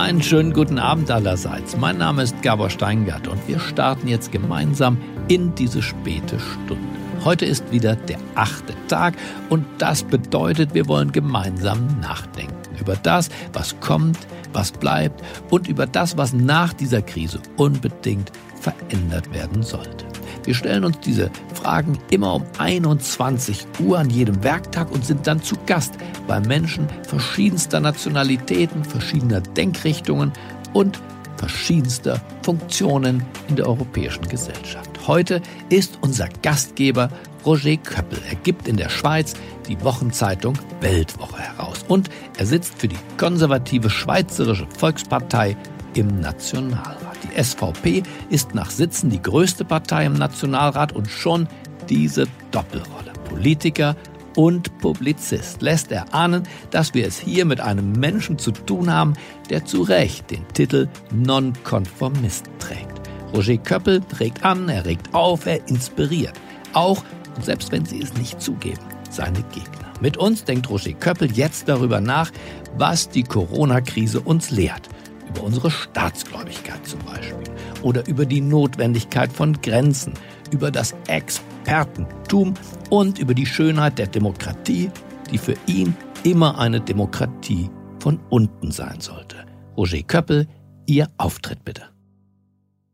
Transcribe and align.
Einen 0.00 0.22
schönen 0.22 0.54
guten 0.54 0.78
Abend 0.78 1.10
allerseits. 1.10 1.76
Mein 1.76 1.98
Name 1.98 2.22
ist 2.22 2.40
Gabor 2.40 2.70
Steingart 2.70 3.28
und 3.28 3.46
wir 3.46 3.60
starten 3.60 4.08
jetzt 4.08 4.32
gemeinsam 4.32 4.96
in 5.28 5.54
diese 5.54 5.82
späte 5.82 6.40
Stunde. 6.40 6.98
Heute 7.22 7.44
ist 7.44 7.70
wieder 7.70 7.96
der 7.96 8.16
achte 8.34 8.72
Tag 8.88 9.12
und 9.50 9.66
das 9.76 10.02
bedeutet, 10.02 10.72
wir 10.72 10.88
wollen 10.88 11.12
gemeinsam 11.12 12.00
nachdenken 12.00 12.56
über 12.80 12.96
das, 12.96 13.28
was 13.52 13.78
kommt, 13.80 14.16
was 14.54 14.72
bleibt 14.72 15.22
und 15.50 15.68
über 15.68 15.84
das, 15.84 16.16
was 16.16 16.32
nach 16.32 16.72
dieser 16.72 17.02
Krise 17.02 17.38
unbedingt 17.58 18.32
verändert 18.58 19.30
werden 19.34 19.62
sollte. 19.62 20.09
Wir 20.44 20.54
stellen 20.54 20.84
uns 20.84 20.98
diese 21.00 21.30
Fragen 21.54 21.98
immer 22.10 22.34
um 22.34 22.44
21 22.58 23.66
Uhr 23.80 23.98
an 23.98 24.10
jedem 24.10 24.42
Werktag 24.42 24.90
und 24.90 25.04
sind 25.04 25.26
dann 25.26 25.42
zu 25.42 25.56
Gast 25.66 25.94
bei 26.26 26.40
Menschen 26.40 26.88
verschiedenster 27.06 27.80
Nationalitäten, 27.80 28.84
verschiedener 28.84 29.40
Denkrichtungen 29.40 30.32
und 30.72 31.00
verschiedenster 31.36 32.20
Funktionen 32.42 33.24
in 33.48 33.56
der 33.56 33.66
europäischen 33.66 34.28
Gesellschaft. 34.28 34.90
Heute 35.06 35.40
ist 35.70 35.98
unser 36.02 36.28
Gastgeber 36.42 37.08
Roger 37.46 37.76
Köppel. 37.78 38.18
Er 38.28 38.36
gibt 38.36 38.68
in 38.68 38.76
der 38.76 38.90
Schweiz 38.90 39.34
die 39.66 39.82
Wochenzeitung 39.82 40.58
Weltwoche 40.80 41.38
heraus 41.38 41.84
und 41.88 42.10
er 42.36 42.46
sitzt 42.46 42.78
für 42.78 42.88
die 42.88 42.98
konservative 43.16 43.88
Schweizerische 43.88 44.66
Volkspartei 44.76 45.56
im 45.94 46.20
Nationalrat. 46.20 47.09
Die 47.22 47.42
SVP 47.42 48.02
ist 48.28 48.54
nach 48.54 48.70
Sitzen 48.70 49.10
die 49.10 49.22
größte 49.22 49.64
Partei 49.64 50.06
im 50.06 50.14
Nationalrat 50.14 50.92
und 50.92 51.08
schon 51.08 51.48
diese 51.88 52.26
Doppelrolle. 52.50 53.12
Politiker 53.28 53.96
und 54.36 54.78
Publizist 54.78 55.62
lässt 55.62 55.92
er 55.92 56.14
ahnen, 56.14 56.44
dass 56.70 56.94
wir 56.94 57.06
es 57.06 57.18
hier 57.18 57.44
mit 57.44 57.60
einem 57.60 57.92
Menschen 57.92 58.38
zu 58.38 58.52
tun 58.52 58.92
haben, 58.92 59.14
der 59.48 59.64
zu 59.64 59.82
Recht 59.82 60.30
den 60.30 60.46
Titel 60.48 60.88
Nonkonformist 61.12 62.46
trägt. 62.58 63.00
Roger 63.34 63.58
Köppel 63.58 64.02
regt 64.18 64.44
an, 64.44 64.68
er 64.68 64.84
regt 64.84 65.14
auf, 65.14 65.46
er 65.46 65.66
inspiriert. 65.68 66.34
Auch, 66.72 67.04
und 67.36 67.44
selbst 67.44 67.70
wenn 67.72 67.84
sie 67.84 68.00
es 68.00 68.14
nicht 68.14 68.40
zugeben, 68.40 68.80
seine 69.08 69.42
Gegner. 69.52 69.92
Mit 70.00 70.16
uns 70.16 70.44
denkt 70.44 70.68
Roger 70.70 70.92
Köppel 70.92 71.30
jetzt 71.32 71.68
darüber 71.68 72.00
nach, 72.00 72.30
was 72.76 73.08
die 73.08 73.22
Corona-Krise 73.22 74.20
uns 74.20 74.50
lehrt. 74.50 74.88
Über 75.30 75.44
unsere 75.44 75.70
Staatsgläubigkeit 75.70 76.86
zum 76.86 77.00
Beispiel. 77.00 77.54
Oder 77.82 78.06
über 78.08 78.26
die 78.26 78.40
Notwendigkeit 78.40 79.32
von 79.32 79.60
Grenzen. 79.62 80.12
Über 80.50 80.70
das 80.70 80.94
Expertentum 81.06 82.54
und 82.90 83.18
über 83.18 83.34
die 83.34 83.46
Schönheit 83.46 83.98
der 83.98 84.08
Demokratie, 84.08 84.90
die 85.30 85.38
für 85.38 85.54
ihn 85.66 85.96
immer 86.24 86.58
eine 86.58 86.80
Demokratie 86.80 87.70
von 88.00 88.18
unten 88.28 88.72
sein 88.72 89.00
sollte. 89.00 89.36
Roger 89.76 90.02
Köppel, 90.02 90.48
Ihr 90.86 91.08
Auftritt 91.18 91.64
bitte. 91.64 91.82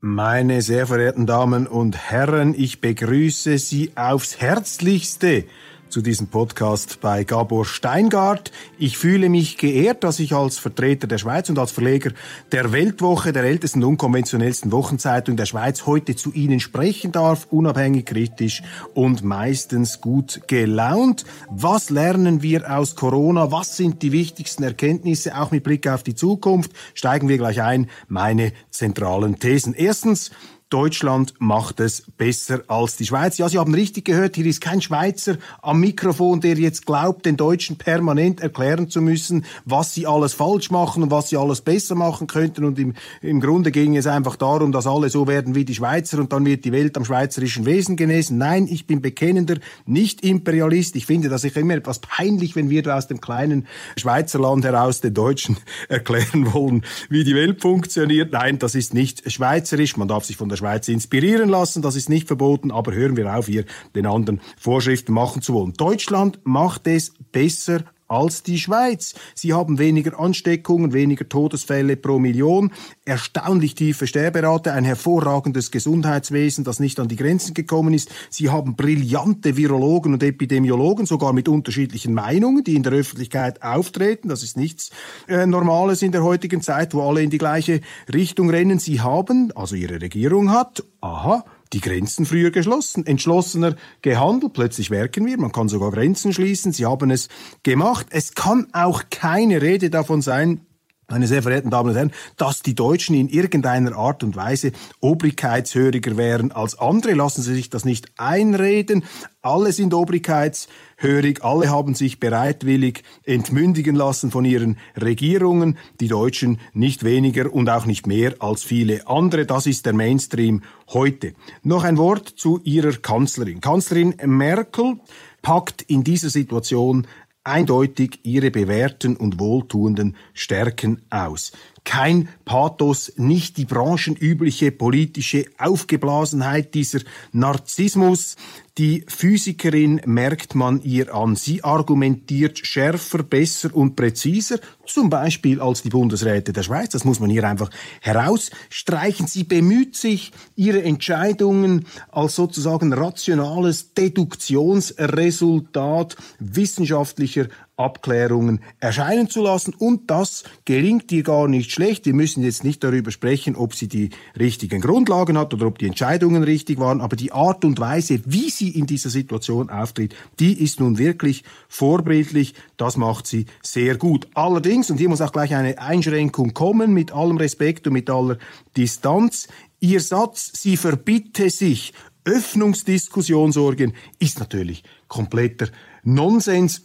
Meine 0.01 0.61
sehr 0.61 0.87
verehrten 0.87 1.27
Damen 1.27 1.67
und 1.67 1.97
Herren, 1.97 2.55
ich 2.57 2.81
begrüße 2.81 3.59
Sie 3.59 3.93
aufs 3.97 4.41
Herzlichste 4.41 5.47
zu 5.89 6.03
diesem 6.03 6.27
Podcast 6.29 7.01
bei 7.01 7.25
Gabor 7.25 7.65
Steingart. 7.65 8.53
Ich 8.79 8.99
fühle 8.99 9.29
mich 9.29 9.57
geehrt, 9.57 10.05
dass 10.05 10.19
ich 10.19 10.35
als 10.35 10.59
Vertreter 10.59 11.07
der 11.07 11.19
Schweiz 11.19 11.49
und 11.49 11.59
als 11.59 11.71
Verleger 11.71 12.13
der 12.53 12.73
Weltwoche, 12.73 13.33
der 13.33 13.45
ältesten 13.45 13.85
unkonventionellsten 13.85 14.73
Wochenzeitung 14.73 15.37
der 15.37 15.47
Schweiz, 15.47 15.87
heute 15.87 16.17
zu 16.17 16.33
Ihnen 16.33 16.61
sprechen 16.61 17.13
darf, 17.13 17.47
unabhängig, 17.51 18.07
kritisch 18.07 18.63
und 18.95 19.25
meistens 19.25 20.01
gut 20.01 20.43
gelaunt. 20.47 21.25
Was 21.51 21.91
lernen 21.91 22.43
wir 22.43 22.77
aus 22.77 22.97
Corona? 22.97 23.51
Was 23.53 23.77
sind 23.77 24.03
die 24.03 24.13
wichtigsten 24.13 24.63
Erkenntnisse, 24.63 25.39
auch 25.39 25.51
mit 25.51 25.65
Blick 25.65 25.87
auf 25.89 26.03
die 26.03 26.15
Zukunft? 26.15 26.73
Steigen 26.95 27.29
wir 27.29 27.39
gleich 27.39 27.63
ein. 27.63 27.89
Meine 28.09 28.53
zentralen 28.71 29.39
Thesen. 29.39 29.75
Erstens, 29.75 30.31
Deutschland 30.69 31.35
macht 31.39 31.79
es 31.79 32.03
besser 32.19 32.63
als 32.67 32.97
die 32.97 33.07
Schweiz. 33.07 33.39
Ja, 33.39 33.49
Sie 33.49 33.57
haben 33.57 33.73
richtig 33.73 34.05
gehört, 34.05 34.35
hier 34.35 34.47
ist 34.47 34.61
kein 34.61 34.83
Schweizer 34.83 35.37
am 35.63 35.79
Mikrofon, 35.79 36.41
der 36.41 36.59
jetzt 36.59 36.87
glaubt, 36.87 37.25
den 37.25 37.37
Deutschen 37.37 37.77
permanent 37.77 38.41
erklären 38.41 38.91
zu 38.91 39.01
müssen, 39.01 39.45
was 39.65 39.95
sie 39.95 40.09
alles 40.09 40.35
falsch 40.35 40.73
machen 40.73 41.05
und 41.05 41.13
was 41.13 41.29
sie 41.29 41.37
alles 41.37 41.61
besser 41.61 41.95
machen 41.95 42.27
könnten. 42.27 42.65
Und 42.65 42.81
im, 42.81 42.95
im 43.23 43.41
Grunde 43.41 43.71
ging 43.71 43.97
es 43.97 44.09
einfach 44.09 44.35
darum, 44.35 44.73
dass 44.73 44.89
alle 44.89 45.09
so 45.09 45.29
werden 45.29 45.55
wie 45.55 45.65
die 45.65 45.77
Schweizer 45.77 46.19
und 46.19 46.33
dann 46.33 46.45
wird 46.45 46.65
die 46.65 46.73
Welt 46.73 46.97
am 46.97 47.05
schweizerischen 47.05 47.65
Wesen 47.65 47.95
genesen. 47.95 48.37
Nein, 48.37 48.67
ich 48.69 48.89
bin 48.89 49.01
bekennender 49.01 49.59
Nicht-Imperialist. 49.87 50.97
Ich 50.97 51.07
finde 51.07 51.29
das 51.29 51.45
ist 51.45 51.57
immer 51.57 51.75
etwas 51.75 52.01
peinlich, 52.01 52.57
wenn 52.57 52.71
wir 52.71 52.93
aus 52.93 53.07
dem 53.07 53.21
kleinen 53.21 53.69
Schweizerland 53.97 54.65
heraus 54.65 55.01
den 55.01 55.15
Deutschen 55.15 55.59
erklären 55.89 56.53
wollen, 56.53 56.83
wie 57.09 57.23
die 57.23 57.37
Welt 57.37 57.63
funktioniert. 57.63 58.33
Nein, 58.33 58.59
das 58.59 58.75
ist 58.75 58.95
nicht 58.95 59.31
schweizerisch. 59.31 59.97
Man 59.97 60.09
darf 60.09 60.25
sich 60.25 60.37
von 60.37 60.49
der 60.49 60.56
der 60.57 60.59
Schweiz 60.59 60.89
inspirieren 60.89 61.49
lassen. 61.49 61.83
Das 61.83 61.97
ist 61.97 62.09
nicht 62.09 62.27
verboten, 62.27 62.71
aber 62.71 62.93
hören 62.93 63.17
wir 63.17 63.35
auf, 63.35 63.47
hier 63.47 63.65
den 63.95 64.07
anderen 64.07 64.41
Vorschriften 64.57 65.13
machen 65.13 65.43
zu 65.43 65.55
wollen. 65.55 65.75
Deutschland 65.75 66.41
macht 66.45 66.87
es 66.87 67.13
besser 67.33 67.85
als 68.09 68.43
die 68.43 68.59
Schweiz. 68.59 69.15
Sie 69.35 69.53
haben 69.53 69.79
weniger 69.79 70.19
Ansteckungen, 70.19 70.93
weniger 70.93 71.29
Todesfälle 71.29 71.97
pro 71.97 72.19
Million, 72.19 72.73
erstaunlich 73.05 73.75
tiefe 73.75 74.07
Sterberate, 74.07 74.73
ein 74.73 74.85
hervorragendes 74.85 75.71
Gesundheitswesen, 75.71 76.65
das 76.65 76.81
nicht 76.81 77.01
an 77.01 77.09
die 77.09 77.17
Grenzen 77.17 77.55
gekommen 77.55 77.95
ist. 77.95 78.11
Sie 78.31 78.51
haben 78.51 78.77
brillante 78.77 79.57
Virologen 79.57 80.13
und 80.13 80.23
Epidemiologen, 80.23 81.07
sogar 81.07 81.33
mit 81.33 81.49
unterschiedlichen 81.49 82.15
Meinungen, 82.15 82.65
die 82.65 82.75
in 82.75 82.83
der 82.83 82.93
Öffentlichkeit 82.93 83.63
auftreten. 83.63 84.29
Das 84.29 84.43
ist 84.43 84.57
nichts 84.57 84.91
äh, 85.29 85.47
Normales 85.47 86.03
in 86.03 86.13
der 86.13 86.23
heutigen 86.23 86.61
Zeit, 86.61 86.95
wo 86.95 87.09
alle 87.09 87.23
in 87.23 87.31
die 87.31 87.39
gleiche 87.39 87.81
Richtung 88.13 88.51
rennen. 88.51 88.79
Sie 88.79 89.01
haben, 89.01 89.53
also 89.55 89.75
ihre 89.75 90.01
Regierung 90.01 90.51
hat, 90.51 90.85
aha, 91.01 91.45
die 91.73 91.81
Grenzen 91.81 92.27
früher 92.27 92.51
geschlossen, 92.51 93.07
entschlossener 93.07 93.77
gehandelt. 94.03 94.53
Plötzlich 94.53 94.91
merken 94.91 95.27
wir, 95.27 95.39
man 95.39 95.53
kann 95.53 95.69
sogar 95.69 95.91
Grenzen 95.91 96.33
schließen. 96.33 96.73
Sie 96.73 96.87
haben 96.87 97.11
es 97.11 97.29
gemacht. 97.63 98.07
Es 98.11 98.35
kann 98.35 98.69
auch 98.73 99.05
keine 99.11 99.63
Rede 99.63 99.91
davon 99.91 100.23
sein, 100.23 100.61
meine 101.09 101.29
sehr 101.29 101.43
verehrten 101.43 101.71
Damen 101.71 101.91
und 101.91 101.97
Herren, 101.97 102.13
dass 102.37 102.63
die 102.63 102.75
Deutschen 102.75 103.15
in 103.15 103.29
irgendeiner 103.29 103.97
Art 103.97 104.25
und 104.25 104.35
Weise 104.35 104.73
obrigkeitshöriger 105.01 106.17
wären 106.17 106.51
als 106.51 106.79
andere. 106.79 107.15
Lassen 107.15 107.43
Sie 107.43 107.55
sich 107.55 107.71
das 107.71 107.85
nicht 107.85 108.11
einreden. 108.17 109.05
Alle 109.41 109.71
sind 109.71 109.95
obrigkeitshörig, 109.95 111.45
alle 111.45 111.71
haben 111.71 111.95
sich 111.95 112.19
bereitwillig 112.19 113.05
entmündigen 113.23 113.95
lassen 113.95 114.33
von 114.33 114.45
ihren 114.45 114.79
Regierungen, 115.01 115.79
die 116.01 116.09
Deutschen 116.09 116.59
nicht 116.73 117.05
weniger 117.05 117.53
und 117.55 117.71
auch 117.71 117.87
nicht 117.87 118.09
mehr 118.09 118.35
als 118.41 118.65
viele 118.65 119.07
andere. 119.07 119.47
Das 119.47 119.67
ist 119.67 119.87
der 119.87 119.93
Mainstream 119.93 120.63
heute. 120.89 121.35
Noch 121.63 121.85
ein 121.85 121.99
Wort 121.99 122.29
zu 122.29 122.59
ihrer 122.65 122.95
Kanzlerin. 122.95 123.61
Kanzlerin 123.61 124.17
Merkel 124.25 124.99
packt 125.43 125.83
in 125.83 126.03
dieser 126.03 126.31
Situation 126.31 127.07
eindeutig 127.47 128.21
ihre 128.25 128.51
bewährten 128.51 129.17
und 129.17 129.39
wohltuenden 129.39 130.17
Stärken 130.35 131.03
aus. 131.11 131.53
Kein 131.87 132.29
Pathos, 132.45 133.13
nicht 133.17 133.57
die 133.59 133.65
branchenübliche 133.65 134.73
politische 134.73 135.45
Aufgeblasenheit, 135.57 136.75
dieser 136.75 136.99
Narzissmus, 137.31 138.35
die 138.77 139.05
Physikerin 139.09 140.01
merkt 140.05 140.57
man 140.57 140.83
ihr 140.83 141.15
an. 141.15 141.37
Sie 141.37 141.65
argumentiert 141.65 142.59
schärfer, 142.59 143.23
besser 143.23 143.75
und 143.75 143.97
präziser, 143.97 144.59
zum 144.85 145.09
Beispiel 145.09 145.63
als 145.63 145.81
die 145.83 145.89
Bundesräte 145.89 146.53
der 146.53 146.65
Schweiz. 146.65 146.91
Das 146.91 147.05
muss 147.05 147.21
man 147.21 147.31
hier 147.31 147.45
einfach 147.45 147.71
herausstreichen. 148.03 149.27
Sie 149.29 149.45
bemüht 149.45 149.97
sich, 149.97 150.33
ihre 150.57 150.83
Entscheidungen 150.83 151.87
als 152.11 152.35
sozusagen 152.35 152.93
rationales 152.93 153.95
Deduktionsresultat 153.95 156.17
wissenschaftlicher 156.41 157.47
Abklärungen 157.77 158.61
erscheinen 158.81 159.29
zu 159.29 159.43
lassen. 159.43 159.75
Und 159.75 160.11
das 160.11 160.45
gelingt 160.65 161.13
ihr 161.13 161.23
gar 161.23 161.47
nicht 161.47 161.71
schlecht. 161.71 162.07
Wir 162.07 162.15
müssen 162.15 162.43
jetzt 162.43 162.65
nicht 162.65 162.83
darüber 162.83 163.11
sprechen, 163.11 163.55
ob 163.55 163.75
sie 163.75 163.89
die 163.89 164.11
richtigen 164.39 164.81
Grundlagen 164.81 165.37
hat 165.37 165.53
oder 165.53 165.67
ob 165.67 165.79
die 165.79 165.87
Entscheidungen 165.87 166.43
richtig 166.43 166.79
waren, 166.79 167.01
aber 167.01 167.17
die 167.17 167.33
Art 167.33 167.65
und 167.65 167.79
Weise, 167.79 168.21
wie 168.25 168.51
sie 168.51 168.71
in 168.71 168.87
dieser 168.87 169.11
Situation 169.11 169.71
auftritt, 169.71 170.15
die 170.41 170.63
ist 170.63 170.81
nun 170.81 170.99
wirklich 170.99 171.45
vorbildlich. 171.69 172.55
Das 172.77 172.97
macht 172.97 173.27
sie 173.27 173.47
sehr 173.63 173.97
gut. 173.97 174.27
Allerdings, 174.35 174.91
und 174.91 174.99
hier 174.99 175.09
muss 175.09 175.21
auch 175.21 175.33
gleich 175.33 175.55
eine 175.55 175.79
Einschränkung 175.79 176.55
kommen, 176.55 176.95
mit 176.95 177.13
allem 177.13 177.37
Respekt 177.37 177.87
und 177.87 177.93
mit 177.93 178.09
aller 178.09 178.39
Distanz, 178.77 179.49
Ihr 179.79 180.01
Satz, 180.01 180.53
sie 180.55 180.79
verbitte 180.79 181.51
sich 181.51 181.93
Öffnungsdiskussion 182.25 183.53
sorgen, 183.53 183.93
ist 184.19 184.41
natürlich 184.41 184.83
kompletter 185.07 185.69
Nonsens. 186.03 186.83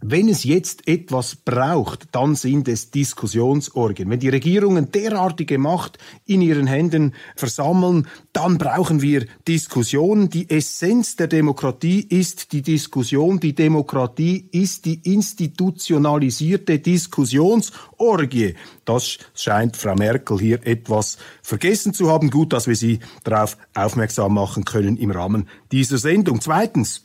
Wenn 0.00 0.28
es 0.28 0.44
jetzt 0.44 0.86
etwas 0.86 1.34
braucht, 1.34 2.08
dann 2.12 2.34
sind 2.34 2.68
es 2.68 2.90
Diskussionsorgien. 2.90 4.10
Wenn 4.10 4.20
die 4.20 4.28
Regierungen 4.28 4.90
derartige 4.92 5.56
Macht 5.56 5.96
in 6.26 6.42
ihren 6.42 6.66
Händen 6.66 7.14
versammeln, 7.36 8.06
dann 8.34 8.58
brauchen 8.58 9.00
wir 9.00 9.24
Diskussionen. 9.48 10.28
Die 10.28 10.50
Essenz 10.50 11.16
der 11.16 11.28
Demokratie 11.28 12.00
ist 12.00 12.52
die 12.52 12.60
Diskussion. 12.60 13.40
Die 13.40 13.54
Demokratie 13.54 14.46
ist 14.52 14.84
die 14.84 15.00
institutionalisierte 15.10 16.80
Diskussionsorgie. 16.80 18.56
Das 18.84 19.16
scheint 19.34 19.76
Frau 19.76 19.94
Merkel 19.94 20.38
hier 20.38 20.66
etwas 20.66 21.16
vergessen 21.42 21.94
zu 21.94 22.10
haben. 22.10 22.28
Gut, 22.30 22.52
dass 22.52 22.66
wir 22.66 22.76
sie 22.76 22.98
darauf 23.22 23.56
aufmerksam 23.74 24.34
machen 24.34 24.66
können 24.66 24.98
im 24.98 25.10
Rahmen 25.10 25.48
dieser 25.72 25.96
Sendung. 25.96 26.42
Zweitens, 26.42 27.04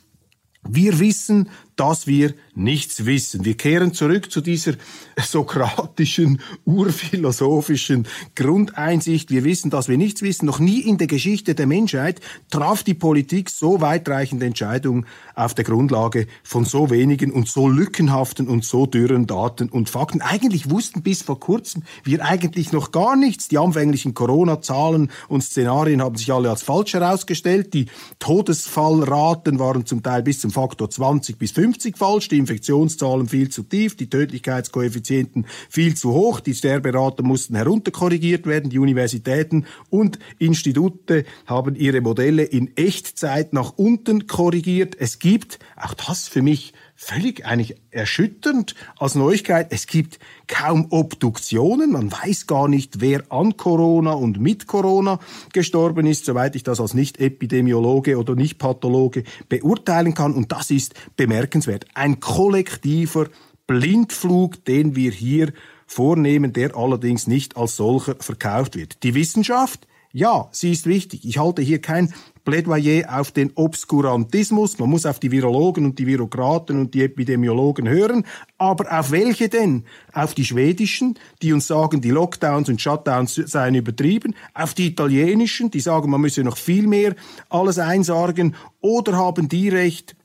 wir 0.68 0.98
wissen, 0.98 1.48
dass 1.76 2.06
wir 2.06 2.34
nichts 2.54 3.06
wissen. 3.06 3.44
Wir 3.44 3.56
kehren 3.56 3.94
zurück 3.94 4.30
zu 4.30 4.40
dieser 4.40 4.74
sokratischen, 5.18 6.40
urphilosophischen 6.64 8.06
Grundeinsicht. 8.34 9.30
Wir 9.30 9.44
wissen, 9.44 9.70
dass 9.70 9.88
wir 9.88 9.96
nichts 9.96 10.22
wissen. 10.22 10.46
Noch 10.46 10.58
nie 10.58 10.80
in 10.80 10.98
der 10.98 11.06
Geschichte 11.06 11.54
der 11.54 11.66
Menschheit 11.66 12.20
traf 12.50 12.82
die 12.82 12.94
Politik 12.94 13.48
so 13.48 13.80
weitreichende 13.80 14.46
Entscheidungen 14.46 15.06
auf 15.34 15.54
der 15.54 15.64
Grundlage 15.64 16.26
von 16.42 16.64
so 16.64 16.90
wenigen 16.90 17.32
und 17.32 17.48
so 17.48 17.68
lückenhaften 17.68 18.46
und 18.46 18.64
so 18.64 18.86
dürren 18.86 19.26
Daten 19.26 19.68
und 19.68 19.88
Fakten. 19.88 20.20
Eigentlich 20.20 20.70
wussten 20.70 21.02
bis 21.02 21.22
vor 21.22 21.40
kurzem 21.40 21.82
wir 22.04 22.24
eigentlich 22.24 22.72
noch 22.72 22.92
gar 22.92 23.16
nichts. 23.16 23.48
Die 23.48 23.58
anfänglichen 23.58 24.12
Corona-Zahlen 24.12 25.10
und 25.28 25.42
Szenarien 25.42 26.02
haben 26.02 26.16
sich 26.16 26.32
alle 26.32 26.50
als 26.50 26.62
falsch 26.62 26.92
herausgestellt. 26.92 27.72
Die 27.72 27.86
Todesfallraten 28.18 29.58
waren 29.58 29.86
zum 29.86 30.02
Teil 30.02 30.22
bis 30.22 30.40
zum 30.40 30.50
Faktor 30.50 30.90
20 30.90 31.38
bis 31.38 31.52
50 31.52 31.69
50 31.70 31.96
falsch, 31.96 32.26
die 32.26 32.38
Infektionszahlen 32.38 33.28
viel 33.28 33.48
zu 33.48 33.62
tief, 33.62 33.96
die 33.96 34.10
Tödlichkeitskoeffizienten 34.10 35.46
viel 35.68 35.94
zu 35.94 36.12
hoch, 36.12 36.40
die 36.40 36.54
Sterberate 36.54 37.22
mussten 37.22 37.54
herunterkorrigiert 37.54 38.44
werden, 38.44 38.70
die 38.70 38.80
Universitäten 38.80 39.66
und 39.88 40.18
Institute 40.40 41.24
haben 41.46 41.76
ihre 41.76 42.00
Modelle 42.00 42.42
in 42.42 42.76
Echtzeit 42.76 43.52
nach 43.52 43.74
unten 43.76 44.26
korrigiert. 44.26 44.96
Es 44.98 45.20
gibt, 45.20 45.60
auch 45.76 45.94
das 45.94 46.26
für 46.26 46.42
mich 46.42 46.72
völlig 47.02 47.46
eigentlich 47.46 47.76
erschütternd 47.90 48.74
als 48.98 49.14
Neuigkeit. 49.14 49.68
Es 49.70 49.86
gibt 49.86 50.18
kaum 50.46 50.88
Obduktionen. 50.90 51.92
Man 51.92 52.12
weiß 52.12 52.46
gar 52.46 52.68
nicht, 52.68 53.00
wer 53.00 53.22
an 53.32 53.56
Corona 53.56 54.12
und 54.12 54.38
mit 54.38 54.66
Corona 54.66 55.18
gestorben 55.54 56.06
ist, 56.06 56.26
soweit 56.26 56.54
ich 56.56 56.62
das 56.62 56.78
als 56.78 56.92
Nicht-Epidemiologe 56.92 58.18
oder 58.18 58.34
Nicht-Pathologe 58.34 59.24
beurteilen 59.48 60.12
kann. 60.12 60.34
Und 60.34 60.52
das 60.52 60.70
ist 60.70 60.92
bemerkenswert. 61.16 61.86
Ein 61.94 62.20
kollektiver 62.20 63.28
Blindflug, 63.66 64.62
den 64.66 64.94
wir 64.94 65.10
hier 65.10 65.54
vornehmen, 65.86 66.52
der 66.52 66.76
allerdings 66.76 67.26
nicht 67.26 67.56
als 67.56 67.76
solcher 67.76 68.16
verkauft 68.20 68.76
wird. 68.76 69.02
Die 69.04 69.14
Wissenschaft, 69.14 69.86
ja, 70.12 70.48
sie 70.50 70.72
ist 70.72 70.86
wichtig. 70.86 71.24
Ich 71.24 71.38
halte 71.38 71.62
hier 71.62 71.80
kein 71.80 72.12
Plädoyer 72.44 73.20
auf 73.20 73.30
den 73.30 73.52
Obskurantismus. 73.54 74.78
Man 74.80 74.90
muss 74.90 75.06
auf 75.06 75.20
die 75.20 75.30
Virologen 75.30 75.84
und 75.84 76.00
die 76.00 76.06
Virokraten 76.06 76.80
und 76.80 76.94
die 76.94 77.04
Epidemiologen 77.04 77.88
hören. 77.88 78.26
Aber 78.58 78.98
auf 78.98 79.12
welche 79.12 79.48
denn? 79.48 79.84
Auf 80.12 80.34
die 80.34 80.44
schwedischen, 80.44 81.16
die 81.42 81.52
uns 81.52 81.68
sagen, 81.68 82.00
die 82.00 82.10
Lockdowns 82.10 82.68
und 82.68 82.80
Shutdowns 82.80 83.34
seien 83.34 83.76
übertrieben. 83.76 84.34
Auf 84.52 84.74
die 84.74 84.88
italienischen, 84.88 85.70
die 85.70 85.80
sagen, 85.80 86.10
man 86.10 86.20
müsse 86.20 86.42
noch 86.42 86.56
viel 86.56 86.88
mehr 86.88 87.14
alles 87.48 87.78
einsargen. 87.78 88.56
Oder 88.80 89.16
haben 89.16 89.48
die 89.48 89.68
recht, 89.68 90.16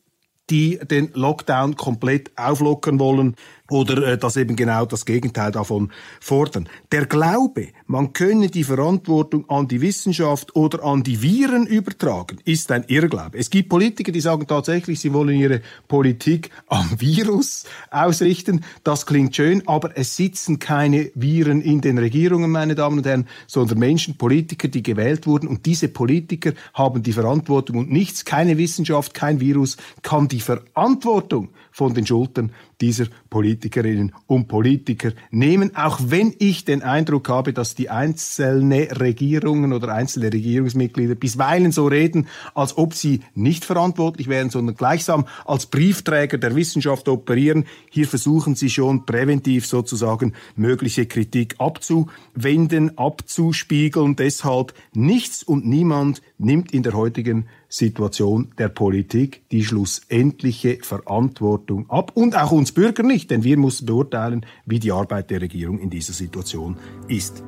die 0.50 0.80
den 0.80 1.12
Lockdown 1.14 1.76
komplett 1.76 2.32
auflockern 2.38 3.00
wollen 3.00 3.36
oder 3.70 4.06
äh, 4.08 4.18
das 4.18 4.38
eben 4.38 4.56
genau 4.56 4.86
das 4.86 5.06
Gegenteil 5.06 5.52
davon 5.52 5.92
fordern. 6.22 6.70
Der 6.92 7.06
Glaube, 7.08 7.70
man 7.88 8.14
könne 8.14 8.50
die 8.50 8.64
Verantwortung 8.64 9.48
an 9.50 9.68
die 9.68 9.82
Wissenschaft 9.82 10.56
oder 10.56 10.84
an 10.84 11.04
die 11.04 11.22
Viren 11.22 11.68
übertragen, 11.68 12.40
ist 12.44 12.72
ein 12.72 12.84
Irrglaube. 12.88 13.38
Es 13.38 13.50
gibt 13.50 13.70
Politiker, 13.70 14.12
die 14.12 14.22
sagen 14.22 14.48
tatsächlich, 14.48 15.00
sie 15.00 15.14
wollen 15.14 15.38
ihre 15.38 15.62
Politik 15.88 16.50
am 16.68 17.00
Virus 17.00 17.66
ausrichten. 17.92 18.66
Das 18.84 19.06
klingt 19.06 19.36
schön, 19.36 19.68
aber 19.68 19.96
es 19.96 20.16
sitzen 20.16 20.58
keine 20.58 21.12
Viren 21.14 21.62
in 21.62 21.82
den 21.82 22.00
Regierungen, 22.00 22.50
meine 22.50 22.74
Damen 22.74 22.98
und 22.98 23.06
Herren, 23.06 23.28
sondern 23.46 23.78
Menschen, 23.78 24.18
Politiker, 24.18 24.68
die 24.68 24.82
gewählt 24.82 25.28
wurden 25.28 25.48
und 25.48 25.66
diese 25.66 25.88
Politiker 25.88 26.54
haben 26.74 27.04
die 27.04 27.14
Verantwortung 27.14 27.78
und 27.78 27.92
nichts, 27.92 28.26
keine 28.26 28.58
Wissenschaft, 28.58 29.14
kein 29.14 29.40
Virus 29.40 29.78
kann 30.02 30.28
die 30.28 30.40
Verantwortung 30.40 31.50
von 31.72 31.94
den 31.94 32.08
Schultern 32.08 32.52
dieser 32.82 33.06
Politikerinnen 33.30 34.14
und 34.28 34.48
Politiker 34.48 35.12
nehmen, 35.30 35.76
auch 35.76 36.00
wenn 36.08 36.34
ich 36.40 36.66
den 36.66 36.82
Eindruck 36.82 37.30
habe, 37.30 37.54
dass 37.54 37.75
die 37.78 37.90
einzelnen 37.90 38.92
Regierungen 38.92 39.74
oder 39.74 39.94
einzelne 39.94 40.32
Regierungsmitglieder 40.32 41.16
bisweilen 41.16 41.72
so 41.72 41.88
reden, 41.88 42.28
als 42.54 42.78
ob 42.78 42.94
sie 42.94 43.22
nicht 43.34 43.66
verantwortlich 43.66 44.28
wären, 44.28 44.50
sondern 44.50 44.76
gleichsam 44.76 45.26
als 45.46 45.66
Briefträger 45.66 46.38
der 46.38 46.56
Wissenschaft 46.56 47.08
operieren. 47.08 47.66
Hier 47.90 48.08
versuchen 48.08 48.56
sie 48.56 48.70
schon 48.70 49.06
präventiv 49.06 49.66
sozusagen 49.66 50.34
mögliche 50.56 51.06
Kritik 51.06 51.56
abzuwenden, 51.60 52.98
abzuspiegeln. 52.98 54.16
Deshalb 54.16 54.74
nichts 54.94 55.44
und 55.44 55.66
niemand 55.66 56.22
nimmt 56.38 56.74
in 56.74 56.84
der 56.84 56.94
heutigen 56.94 57.48
Situation 57.70 58.52
der 58.58 58.70
Politik 58.70 59.44
die 59.52 59.64
schlussendliche 59.64 60.80
Verantwortung 60.82 61.90
ab 61.90 62.12
und 62.16 62.38
auch 62.38 62.52
uns 62.52 62.72
Bürger 62.72 63.04
nicht, 63.04 63.32
denn 63.32 63.44
wir 63.44 63.58
müssen 63.58 63.86
beurteilen, 63.86 64.46
wie 64.66 64.80
die 64.80 64.92
Arbeit 64.92 65.32
der 65.32 65.42
Regierung 65.42 65.80
in 65.80 65.90
dieser 65.90 66.14
Situation 66.14 66.78
ist. 67.08 67.44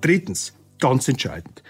Drittens, 0.00 0.54
ganz 0.80 1.06
entscheidend. 1.08 1.62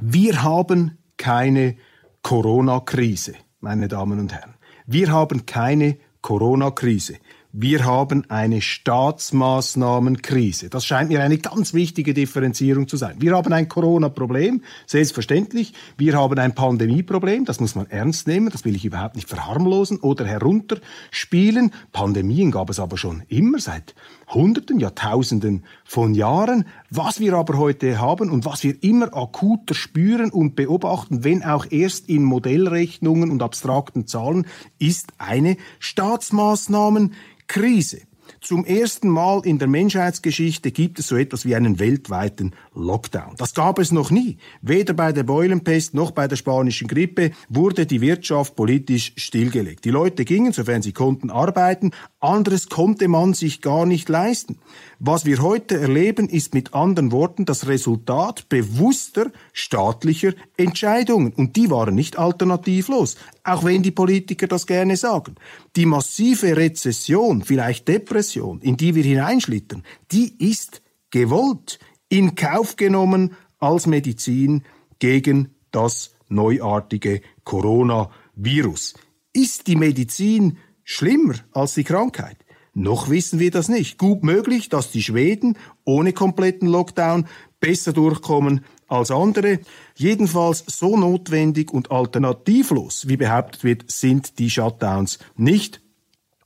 Wir 0.00 0.42
haben 0.42 0.98
keine 1.16 1.76
Corona-Krise, 2.22 3.34
meine 3.60 3.88
Damen 3.88 4.18
und 4.18 4.32
Herren. 4.32 4.54
Wir 4.86 5.10
haben 5.12 5.46
keine 5.46 5.98
Corona-Krise. 6.20 7.16
Wir 7.56 7.84
haben 7.84 8.28
eine 8.30 8.60
Staatsmaßnahmenkrise. 8.60 10.70
Das 10.70 10.84
scheint 10.84 11.10
mir 11.10 11.22
eine 11.22 11.38
ganz 11.38 11.72
wichtige 11.72 12.12
Differenzierung 12.12 12.88
zu 12.88 12.96
sein. 12.96 13.14
Wir 13.20 13.36
haben 13.36 13.52
ein 13.52 13.68
Corona-Problem, 13.68 14.62
selbstverständlich. 14.88 15.72
Wir 15.96 16.18
haben 16.18 16.36
ein 16.40 16.56
Pandemieproblem, 16.56 17.44
das 17.44 17.60
muss 17.60 17.76
man 17.76 17.88
ernst 17.88 18.26
nehmen, 18.26 18.50
das 18.50 18.64
will 18.64 18.74
ich 18.74 18.84
überhaupt 18.84 19.14
nicht 19.14 19.28
verharmlosen 19.28 20.00
oder 20.00 20.26
herunterspielen. 20.26 21.70
Pandemien 21.92 22.50
gab 22.50 22.70
es 22.70 22.80
aber 22.80 22.98
schon 22.98 23.22
immer 23.28 23.60
seit 23.60 23.94
Hunderten, 24.26 24.80
Jahrtausenden 24.80 25.64
von 25.84 26.12
Jahren. 26.12 26.66
Was 26.90 27.20
wir 27.20 27.34
aber 27.34 27.56
heute 27.56 28.00
haben 28.00 28.32
und 28.32 28.44
was 28.44 28.64
wir 28.64 28.82
immer 28.82 29.16
akuter 29.16 29.74
spüren 29.74 30.32
und 30.32 30.56
beobachten, 30.56 31.22
wenn 31.22 31.44
auch 31.44 31.66
erst 31.70 32.08
in 32.08 32.24
Modellrechnungen 32.24 33.30
und 33.30 33.44
abstrakten 33.44 34.08
Zahlen, 34.08 34.48
ist 34.80 35.12
eine 35.18 35.56
Staatsmaßnahmen 35.78 37.14
Krise. 37.46 38.02
Zum 38.40 38.64
ersten 38.64 39.08
Mal 39.08 39.40
in 39.44 39.58
der 39.58 39.68
Menschheitsgeschichte 39.68 40.70
gibt 40.70 40.98
es 40.98 41.08
so 41.08 41.16
etwas 41.16 41.44
wie 41.44 41.54
einen 41.54 41.78
weltweiten 41.78 42.54
Lockdown. 42.74 43.34
Das 43.36 43.54
gab 43.54 43.78
es 43.78 43.92
noch 43.92 44.10
nie. 44.10 44.38
Weder 44.60 44.94
bei 44.94 45.12
der 45.12 45.22
Beulenpest 45.22 45.94
noch 45.94 46.10
bei 46.10 46.28
der 46.28 46.36
spanischen 46.36 46.88
Grippe 46.88 47.30
wurde 47.48 47.86
die 47.86 48.00
Wirtschaft 48.00 48.56
politisch 48.56 49.12
stillgelegt. 49.16 49.84
Die 49.84 49.90
Leute 49.90 50.24
gingen, 50.24 50.52
sofern 50.52 50.82
sie 50.82 50.92
konnten, 50.92 51.30
arbeiten. 51.30 51.92
Anderes 52.20 52.68
konnte 52.68 53.08
man 53.08 53.34
sich 53.34 53.60
gar 53.60 53.86
nicht 53.86 54.08
leisten. 54.08 54.58
Was 54.98 55.24
wir 55.24 55.42
heute 55.42 55.78
erleben, 55.78 56.28
ist 56.28 56.54
mit 56.54 56.74
anderen 56.74 57.12
Worten 57.12 57.44
das 57.44 57.66
Resultat 57.66 58.48
bewusster 58.48 59.30
staatlicher 59.52 60.32
Entscheidungen. 60.56 61.32
Und 61.32 61.56
die 61.56 61.70
waren 61.70 61.94
nicht 61.94 62.18
alternativlos, 62.18 63.16
auch 63.44 63.64
wenn 63.64 63.82
die 63.82 63.90
Politiker 63.90 64.46
das 64.46 64.66
gerne 64.66 64.96
sagen. 64.96 65.36
Die 65.76 65.86
massive 65.86 66.56
Rezession, 66.56 67.42
vielleicht 67.42 67.86
Depression, 67.86 68.60
in 68.60 68.76
die 68.76 68.94
wir 68.94 69.04
hineinschlittern, 69.04 69.84
die 70.10 70.34
ist 70.38 70.82
gewollt, 71.10 71.78
in 72.08 72.34
Kauf 72.34 72.76
genommen 72.76 73.34
als 73.58 73.86
Medizin 73.86 74.64
gegen 74.98 75.54
das 75.70 76.14
neuartige 76.28 77.20
Coronavirus. 77.44 78.94
Ist 79.32 79.66
die 79.66 79.76
Medizin 79.76 80.58
schlimmer 80.82 81.34
als 81.52 81.74
die 81.74 81.84
Krankheit? 81.84 82.38
Noch 82.72 83.08
wissen 83.08 83.38
wir 83.38 83.50
das 83.50 83.68
nicht. 83.68 83.98
Gut 83.98 84.24
möglich, 84.24 84.68
dass 84.68 84.90
die 84.90 85.02
Schweden 85.02 85.56
ohne 85.84 86.12
kompletten 86.12 86.68
Lockdown 86.68 87.26
besser 87.60 87.92
durchkommen 87.92 88.64
als 88.88 89.10
andere. 89.10 89.60
Jedenfalls 89.96 90.64
so 90.66 90.96
notwendig 90.96 91.72
und 91.72 91.90
alternativlos, 91.90 93.08
wie 93.08 93.16
behauptet 93.16 93.64
wird, 93.64 93.90
sind 93.90 94.38
die 94.38 94.50
Shutdowns 94.50 95.18
nicht 95.36 95.80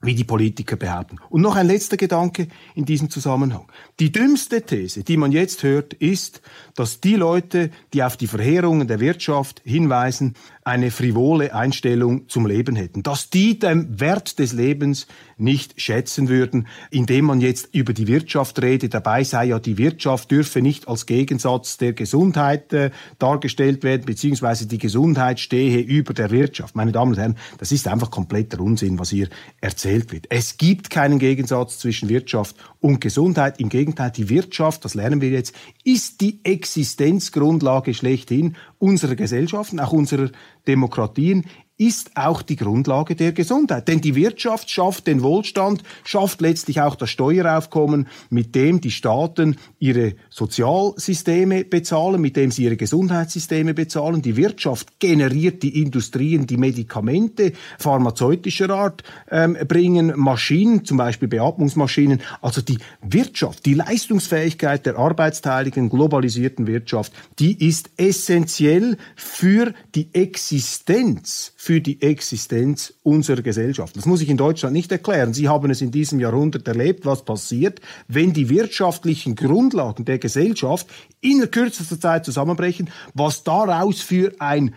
wie 0.01 0.15
die 0.15 0.25
Politiker 0.25 0.77
behaupten. 0.77 1.19
Und 1.29 1.43
noch 1.43 1.57
ein 1.57 1.67
letzter 1.67 1.97
Gedanke 1.97 2.47
in 2.75 2.85
diesem 2.85 3.11
Zusammenhang. 3.11 3.67
Die 3.99 4.13
dümmste 4.13 4.63
These, 4.63 5.03
die 5.03 5.17
man 5.17 5.33
jetzt 5.33 5.65
hört, 5.65 5.93
ist, 5.95 6.41
dass 6.77 7.01
die 7.01 7.17
Leute, 7.17 7.71
die 7.93 8.05
auf 8.05 8.17
die 8.17 8.29
Verheerungen 8.29 8.87
der 8.87 9.01
Wirtschaft 9.01 9.61
hinweisen, 9.65 10.35
eine 10.65 10.91
frivole 10.91 11.55
Einstellung 11.55 12.29
zum 12.29 12.47
Leben 12.47 12.77
hätten, 12.77 13.03
dass 13.03 13.31
die 13.31 13.59
den 13.59 14.01
Wert 14.01 14.39
des 14.39 14.53
Lebens 14.53 15.07
nicht 15.39 15.81
schätzen 15.81 16.29
würden, 16.29 16.67
indem 16.91 17.27
man 17.27 17.41
jetzt 17.41 17.75
über 17.75 17.93
die 17.93 18.07
Wirtschaft 18.07 18.61
redet. 18.61 18.93
Dabei 18.93 19.25
sei 19.25 19.47
ja 19.47 19.59
die 19.59 19.79
Wirtschaft 19.79 20.31
dürfe 20.31 20.61
nicht 20.61 20.89
als 20.89 21.07
Gegensatz 21.07 21.77
der 21.77 21.93
Gesundheit 21.93 22.73
äh, 22.73 22.91
dargestellt 23.19 23.85
werden, 23.85 24.05
beziehungsweise 24.05 24.67
die 24.67 24.79
Gesundheit 24.79 25.41
stehe 25.41 25.81
über 25.81 26.13
der 26.13 26.31
Wirtschaft. 26.31 26.75
Meine 26.77 26.93
Damen 26.93 27.13
und 27.13 27.19
Herren, 27.19 27.37
das 27.59 27.73
ist 27.73 27.87
einfach 27.89 28.11
kompletter 28.11 28.61
Unsinn, 28.61 28.99
was 28.99 29.11
hier 29.11 29.29
erzählt 29.61 30.13
wird. 30.13 30.27
Es 30.29 30.57
gibt 30.57 30.91
keinen 30.91 31.19
Gegensatz 31.19 31.79
zwischen 31.79 32.09
Wirtschaft 32.09 32.57
und 32.81 33.01
Gesundheit. 33.01 33.61
Im 33.61 33.69
Gegenteil, 33.69 34.11
die 34.11 34.29
Wirtschaft, 34.29 34.85
das 34.85 34.95
lernen 34.95 35.21
wir 35.21 35.31
jetzt, 35.31 35.55
ist 35.85 36.21
die 36.21 36.41
Existenzgrundlage 36.45 37.95
schlechthin 37.95 38.57
unserer 38.79 39.17
Gesellschaften, 39.17 39.81
auch 39.81 39.93
unserer 39.93 40.31
Demokratien 40.69 41.43
ist 41.79 42.17
auch 42.17 42.43
die 42.43 42.57
Grundlage 42.57 43.15
der 43.15 43.33
Gesundheit. 43.33 43.87
Denn 43.87 44.01
die 44.01 44.17
Wirtschaft 44.17 44.69
schafft 44.69 45.07
den 45.07 45.23
Wohlstand, 45.23 45.85
schafft 46.05 46.41
letztlich 46.41 46.81
auch 46.81 46.97
das 46.97 47.11
Steueraufkommen, 47.11 48.09
mit 48.31 48.57
dem 48.57 48.81
die 48.81 48.91
Staaten 48.91 49.57
ihre 49.79 50.15
Sozialsysteme 50.29 51.65
bezahlen, 51.65 52.21
mit 52.21 52.37
dem 52.37 52.51
sie 52.51 52.65
ihre 52.65 52.77
Gesundheitssysteme 52.77 53.75
bezahlen. 53.75 54.23
Die 54.23 54.37
Wirtschaft 54.37 54.99
generiert 54.99 55.63
die 55.63 55.81
Industrien, 55.81 56.49
die 56.49 56.57
Medikamente 56.57 57.53
pharmazeutischer 57.79 58.71
Art 58.71 59.05
ähm, 59.31 59.57
bringen, 59.69 60.13
Maschinen, 60.17 60.85
zum 60.85 60.97
Beispiel 60.97 61.29
Beatmungsmaschinen. 61.29 62.21
Also 62.43 62.61
die 62.61 62.79
Wirtschaft, 63.03 63.65
die 63.67 63.75
Leistungsfähigkeit 63.75 64.85
der 64.85 64.99
arbeitsteiligen, 64.99 65.91
globalisierten 65.91 66.67
Wirtschaft, 66.67 67.13
die 67.39 67.69
ist 67.69 67.91
essentiell 67.97 68.97
für 69.15 69.73
die 69.95 70.13
Existenz 70.13 71.53
für 71.69 71.83
die 71.83 72.01
Existenz 72.01 72.95
unserer 73.03 73.43
Gesellschaft. 73.43 73.95
Das 73.95 74.07
muss 74.07 74.23
ich 74.23 74.31
in 74.31 74.39
Deutschland 74.39 74.73
nicht 74.73 74.91
erklären. 74.91 75.35
Sie 75.35 75.49
haben 75.49 75.71
es 75.71 75.83
in 75.83 75.91
diesem 75.91 76.19
Jahrhundert 76.19 76.67
erlebt, 76.67 77.05
was 77.05 77.27
passiert, 77.27 77.83
wenn 78.07 78.33
die 78.33 78.49
wirtschaftlichen 78.49 79.35
Grundlagen 79.35 80.07
der 80.07 80.19
Gesellschaft 80.19 80.87
in 81.21 81.51
kürzester 81.51 82.01
Zeit 82.01 82.25
zusammenbrechen, 82.25 82.89
was 83.13 83.45
daraus 83.45 84.01
für 84.01 84.33
ein 84.39 84.75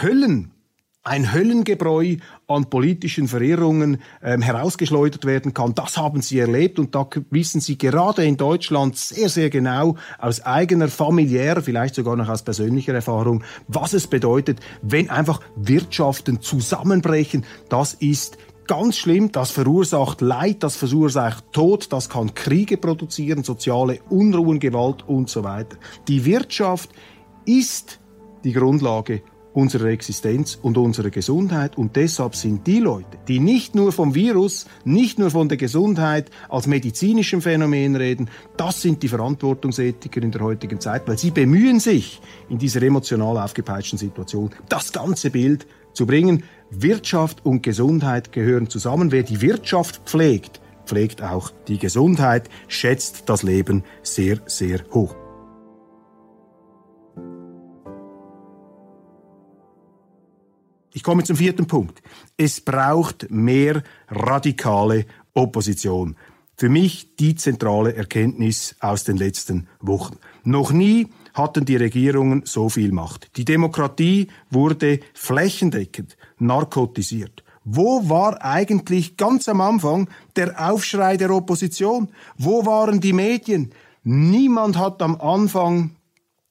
Höllen 0.00 0.50
ein 1.04 1.32
Höllengebräu 1.32 2.16
an 2.46 2.70
politischen 2.70 3.26
Verirrungen 3.26 4.00
ähm, 4.22 4.40
herausgeschleudert 4.40 5.24
werden 5.24 5.52
kann. 5.52 5.74
Das 5.74 5.96
haben 5.96 6.22
sie 6.22 6.38
erlebt 6.38 6.78
und 6.78 6.94
da 6.94 7.08
wissen 7.30 7.60
sie 7.60 7.76
gerade 7.76 8.24
in 8.24 8.36
Deutschland 8.36 8.96
sehr, 8.96 9.28
sehr 9.28 9.50
genau 9.50 9.96
aus 10.18 10.42
eigener 10.42 10.88
familiärer, 10.88 11.62
vielleicht 11.62 11.96
sogar 11.96 12.14
noch 12.14 12.28
aus 12.28 12.42
persönlicher 12.42 12.94
Erfahrung, 12.94 13.42
was 13.66 13.94
es 13.94 14.06
bedeutet, 14.06 14.60
wenn 14.82 15.10
einfach 15.10 15.40
Wirtschaften 15.56 16.40
zusammenbrechen. 16.40 17.44
Das 17.68 17.94
ist 17.94 18.38
ganz 18.68 18.96
schlimm, 18.96 19.32
das 19.32 19.50
verursacht 19.50 20.20
Leid, 20.20 20.62
das 20.62 20.76
verursacht 20.76 21.44
Tod, 21.52 21.92
das 21.92 22.08
kann 22.08 22.34
Kriege 22.34 22.76
produzieren, 22.76 23.42
soziale 23.42 24.00
Unruhen, 24.08 24.60
Gewalt 24.60 25.02
und 25.08 25.28
so 25.28 25.42
weiter. 25.42 25.76
Die 26.06 26.24
Wirtschaft 26.24 26.90
ist 27.44 27.98
die 28.44 28.52
Grundlage 28.52 29.22
unserer 29.54 29.86
Existenz 29.86 30.58
und 30.60 30.78
unserer 30.78 31.10
Gesundheit. 31.10 31.76
Und 31.76 31.96
deshalb 31.96 32.34
sind 32.36 32.66
die 32.66 32.80
Leute, 32.80 33.18
die 33.28 33.40
nicht 33.40 33.74
nur 33.74 33.92
vom 33.92 34.14
Virus, 34.14 34.66
nicht 34.84 35.18
nur 35.18 35.30
von 35.30 35.48
der 35.48 35.58
Gesundheit 35.58 36.30
als 36.48 36.66
medizinischem 36.66 37.42
Phänomen 37.42 37.96
reden, 37.96 38.30
das 38.56 38.82
sind 38.82 39.02
die 39.02 39.08
Verantwortungsethiker 39.08 40.22
in 40.22 40.30
der 40.30 40.42
heutigen 40.42 40.80
Zeit, 40.80 41.06
weil 41.06 41.18
sie 41.18 41.30
bemühen 41.30 41.80
sich 41.80 42.20
in 42.48 42.58
dieser 42.58 42.82
emotional 42.82 43.38
aufgepeitschten 43.38 43.98
Situation, 43.98 44.50
das 44.68 44.92
ganze 44.92 45.30
Bild 45.30 45.66
zu 45.92 46.06
bringen. 46.06 46.44
Wirtschaft 46.70 47.44
und 47.44 47.62
Gesundheit 47.62 48.32
gehören 48.32 48.68
zusammen. 48.68 49.12
Wer 49.12 49.22
die 49.22 49.40
Wirtschaft 49.40 50.02
pflegt, 50.06 50.60
pflegt 50.86 51.22
auch 51.22 51.50
die 51.68 51.78
Gesundheit, 51.78 52.48
schätzt 52.68 53.24
das 53.28 53.42
Leben 53.42 53.84
sehr, 54.02 54.38
sehr 54.46 54.80
hoch. 54.92 55.21
Ich 60.92 61.02
komme 61.02 61.24
zum 61.24 61.36
vierten 61.36 61.66
Punkt. 61.66 62.02
Es 62.36 62.60
braucht 62.60 63.30
mehr 63.30 63.82
radikale 64.08 65.06
Opposition. 65.34 66.16
Für 66.56 66.68
mich 66.68 67.16
die 67.16 67.34
zentrale 67.34 67.94
Erkenntnis 67.94 68.76
aus 68.80 69.04
den 69.04 69.16
letzten 69.16 69.68
Wochen. 69.80 70.18
Noch 70.44 70.70
nie 70.70 71.08
hatten 71.32 71.64
die 71.64 71.76
Regierungen 71.76 72.42
so 72.44 72.68
viel 72.68 72.92
Macht. 72.92 73.30
Die 73.36 73.44
Demokratie 73.44 74.28
wurde 74.50 75.00
flächendeckend 75.14 76.16
narkotisiert. 76.38 77.42
Wo 77.64 78.08
war 78.08 78.44
eigentlich 78.44 79.16
ganz 79.16 79.48
am 79.48 79.60
Anfang 79.60 80.10
der 80.36 80.70
Aufschrei 80.70 81.16
der 81.16 81.30
Opposition? 81.30 82.08
Wo 82.36 82.66
waren 82.66 83.00
die 83.00 83.12
Medien? 83.12 83.72
Niemand 84.04 84.76
hat 84.76 85.00
am 85.00 85.20
Anfang 85.20 85.92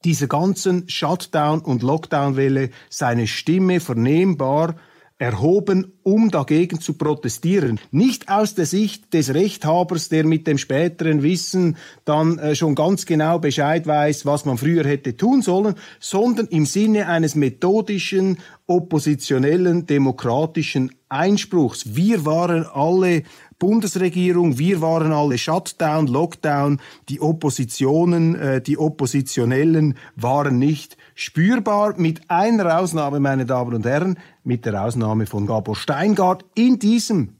dieser 0.04 0.26
ganzen 0.26 0.88
Shutdown- 0.88 1.60
und 1.60 1.82
Lockdown-Welle 1.82 2.70
seine 2.90 3.26
Stimme 3.26 3.80
vernehmbar 3.80 4.76
erhoben, 5.22 5.92
um 6.02 6.32
dagegen 6.32 6.80
zu 6.80 6.94
protestieren. 6.94 7.78
Nicht 7.92 8.28
aus 8.28 8.56
der 8.56 8.66
Sicht 8.66 9.14
des 9.14 9.32
Rechthabers, 9.32 10.08
der 10.08 10.26
mit 10.26 10.48
dem 10.48 10.58
späteren 10.58 11.22
Wissen 11.22 11.76
dann 12.04 12.38
äh, 12.38 12.56
schon 12.56 12.74
ganz 12.74 13.06
genau 13.06 13.38
Bescheid 13.38 13.86
weiß, 13.86 14.26
was 14.26 14.44
man 14.44 14.58
früher 14.58 14.84
hätte 14.84 15.16
tun 15.16 15.40
sollen, 15.40 15.76
sondern 16.00 16.48
im 16.48 16.66
Sinne 16.66 17.06
eines 17.06 17.36
methodischen, 17.36 18.38
oppositionellen, 18.66 19.86
demokratischen 19.86 20.90
Einspruchs. 21.08 21.94
Wir 21.94 22.24
waren 22.26 22.66
alle 22.66 23.22
Bundesregierung, 23.62 24.58
wir 24.58 24.80
waren 24.80 25.12
alle 25.12 25.38
Shutdown, 25.38 26.08
Lockdown, 26.08 26.80
die 27.08 27.20
Oppositionen, 27.20 28.34
äh, 28.34 28.60
die 28.60 28.76
Oppositionellen 28.76 29.96
waren 30.16 30.58
nicht 30.58 30.96
spürbar, 31.14 31.94
mit 31.96 32.28
einer 32.28 32.80
Ausnahme, 32.80 33.20
meine 33.20 33.46
Damen 33.46 33.72
und 33.72 33.86
Herren, 33.86 34.18
mit 34.42 34.66
der 34.66 34.84
Ausnahme 34.84 35.26
von 35.26 35.46
Gabor 35.46 35.76
Steingart 35.76 36.44
in 36.56 36.80
diesem 36.80 37.36